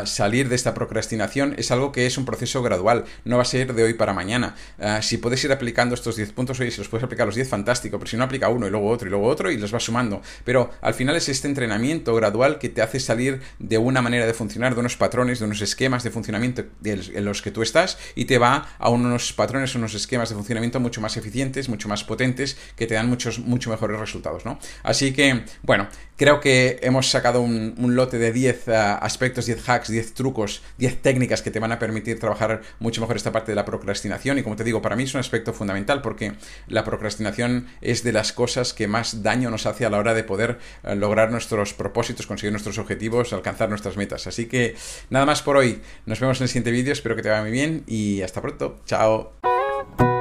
salir 0.05 0.49
de 0.49 0.55
esta 0.55 0.75
procrastinación 0.75 1.55
es 1.59 1.71
algo 1.71 1.93
que 1.93 2.07
es 2.07 2.19
un 2.19 2.25
proceso 2.25 2.63
gradual, 2.63 3.05
no 3.25 3.37
va 3.37 3.43
a 3.43 3.47
ser 3.47 3.75
de 3.75 3.83
hoy 3.83 3.95
para 3.95 4.13
mañana. 4.13 4.55
Ah, 4.79 5.01
si 5.03 5.19
puedes 5.19 5.43
ir 5.45 5.53
aplicando 5.53 5.95
estos 5.95 6.17
10 6.17 6.33
puntos 6.33 6.61
hoy, 6.61 6.71
si 6.71 6.79
los 6.79 6.89
puedes 6.89 7.05
aplicar 7.05 7.27
los 7.27 7.35
10, 7.35 7.49
fantástico, 7.49 7.99
pero 7.99 8.11
si 8.11 8.17
no 8.17 8.25
aplica 8.25 8.49
uno 8.49 8.67
y 8.67 8.71
luego 8.71 8.89
otro 8.89 9.09
y 9.09 9.11
luego 9.11 9.27
otro 9.27 9.51
y 9.51 9.57
los 9.57 9.73
vas 9.73 9.85
sumando. 9.85 10.23
Pero 10.45 10.71
al 10.81 10.95
final 10.95 11.17
es 11.17 11.29
este 11.29 11.49
entrenamiento 11.49 12.15
gradual 12.15 12.59
que 12.59 12.69
te 12.69 12.83
hace 12.83 13.01
salir 13.01 13.41
de 13.59 13.79
una 13.79 14.03
manera 14.03 14.27
de 14.27 14.35
funcionar, 14.35 14.75
de 14.75 14.81
unos 14.81 14.97
patrones, 14.97 15.39
de 15.39 15.45
unos 15.45 15.61
esquemas 15.61 16.03
de 16.03 16.11
funcionamiento 16.11 16.65
en 16.85 17.25
los 17.25 17.43
que 17.43 17.51
tú 17.51 17.63
estás 17.63 17.99
y 18.15 18.27
te 18.27 18.39
va 18.39 18.69
a 18.79 18.91
unos 18.91 19.33
patrones, 19.33 19.75
unos 19.75 19.95
esquemas 19.95 20.29
de 20.29 20.35
funcionamiento 20.35 20.81
mucho 20.81 21.01
más 21.01 21.17
eficientes, 21.17 21.69
mucho 21.69 21.89
más 21.89 22.05
potentes, 22.05 22.57
que 22.77 22.87
te 22.87 22.95
dan 22.95 23.09
muchos, 23.09 23.39
mucho 23.39 23.71
mejores 23.71 23.99
resultados, 23.99 24.45
¿no? 24.45 24.59
Así 24.83 25.13
que, 25.13 25.45
bueno, 25.63 25.89
creo 26.17 26.41
que 26.41 26.79
hemos 26.83 27.11
sacado 27.11 27.41
un, 27.41 27.75
lote 27.97 28.19
de 28.19 28.33
10 28.33 28.69
ah, 28.69 28.99
aspectos, 28.99 29.47
10 29.47 29.63
hacks, 29.69 29.89
10 29.89 30.15
trucos, 30.15 30.63
10 30.79 31.03
técnicas 31.03 31.43
que 31.43 31.51
te 31.51 31.61
van 31.61 31.73
a 31.73 31.79
permitir 31.79 32.19
trabajar 32.19 32.63
mucho 32.79 33.01
mejor 33.01 33.17
esta 33.17 33.33
parte 33.33 33.53
de 33.53 33.57
la 33.57 33.65
procrastinación 33.65 34.39
y 34.39 34.43
como 34.43 34.57
te 34.57 34.65
digo, 34.65 34.83
para 34.83 34.97
mí 34.97 35.05
es 35.05 35.15
un 35.15 35.21
aspecto 35.21 35.53
fundamental 35.53 36.03
porque 36.03 36.35
la 36.69 36.85
procrastinación 36.85 37.69
es 37.81 38.03
de 38.03 38.13
las 38.13 38.33
cosas 38.33 38.73
que 38.73 38.89
más 38.89 39.23
daño 39.23 39.51
nos 39.51 39.67
hace 39.67 39.85
a 39.87 39.91
la 39.91 39.99
hora 39.99 40.15
de 40.15 40.25
poder 40.25 40.59
eh, 40.85 40.95
lograr 40.95 41.31
nuestros 41.31 41.75
propósitos, 41.75 42.27
conseguir 42.27 42.53
nuestros 42.53 42.79
objetivos, 42.79 43.33
alcanzar 43.33 43.69
nuestras 43.69 43.97
metas. 43.97 44.27
Así 44.27 44.47
que 44.47 44.77
nada 45.11 45.27
más 45.27 45.43
por 45.43 45.57
hoy. 45.57 45.81
Nos 46.07 46.21
vemos 46.21 46.41
en 46.41 46.45
el 46.45 46.49
siguiente 46.49 46.71
vídeo, 46.71 46.93
espero 46.93 47.17
que 47.17 47.23
te 47.23 47.29
vaya 47.29 47.43
muy 47.43 47.51
bien 47.51 47.85
y 47.87 48.23
hasta 48.23 48.41
pronto. 48.41 48.81
Chao. 48.87 50.16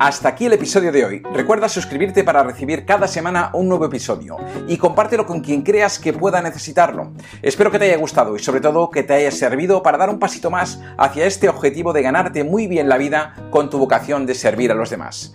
Hasta 0.00 0.30
aquí 0.30 0.46
el 0.46 0.54
episodio 0.54 0.92
de 0.92 1.04
hoy. 1.04 1.22
Recuerda 1.34 1.68
suscribirte 1.68 2.24
para 2.24 2.42
recibir 2.42 2.86
cada 2.86 3.06
semana 3.06 3.50
un 3.52 3.68
nuevo 3.68 3.84
episodio 3.84 4.38
y 4.66 4.78
compártelo 4.78 5.26
con 5.26 5.40
quien 5.42 5.60
creas 5.60 5.98
que 5.98 6.14
pueda 6.14 6.40
necesitarlo. 6.40 7.12
Espero 7.42 7.70
que 7.70 7.78
te 7.78 7.84
haya 7.84 7.98
gustado 7.98 8.34
y 8.34 8.38
sobre 8.38 8.62
todo 8.62 8.88
que 8.88 9.02
te 9.02 9.12
haya 9.12 9.30
servido 9.30 9.82
para 9.82 9.98
dar 9.98 10.08
un 10.08 10.18
pasito 10.18 10.50
más 10.50 10.80
hacia 10.96 11.26
este 11.26 11.50
objetivo 11.50 11.92
de 11.92 12.00
ganarte 12.00 12.44
muy 12.44 12.66
bien 12.66 12.88
la 12.88 12.96
vida 12.96 13.34
con 13.50 13.68
tu 13.68 13.76
vocación 13.76 14.24
de 14.24 14.34
servir 14.34 14.72
a 14.72 14.74
los 14.74 14.88
demás. 14.88 15.34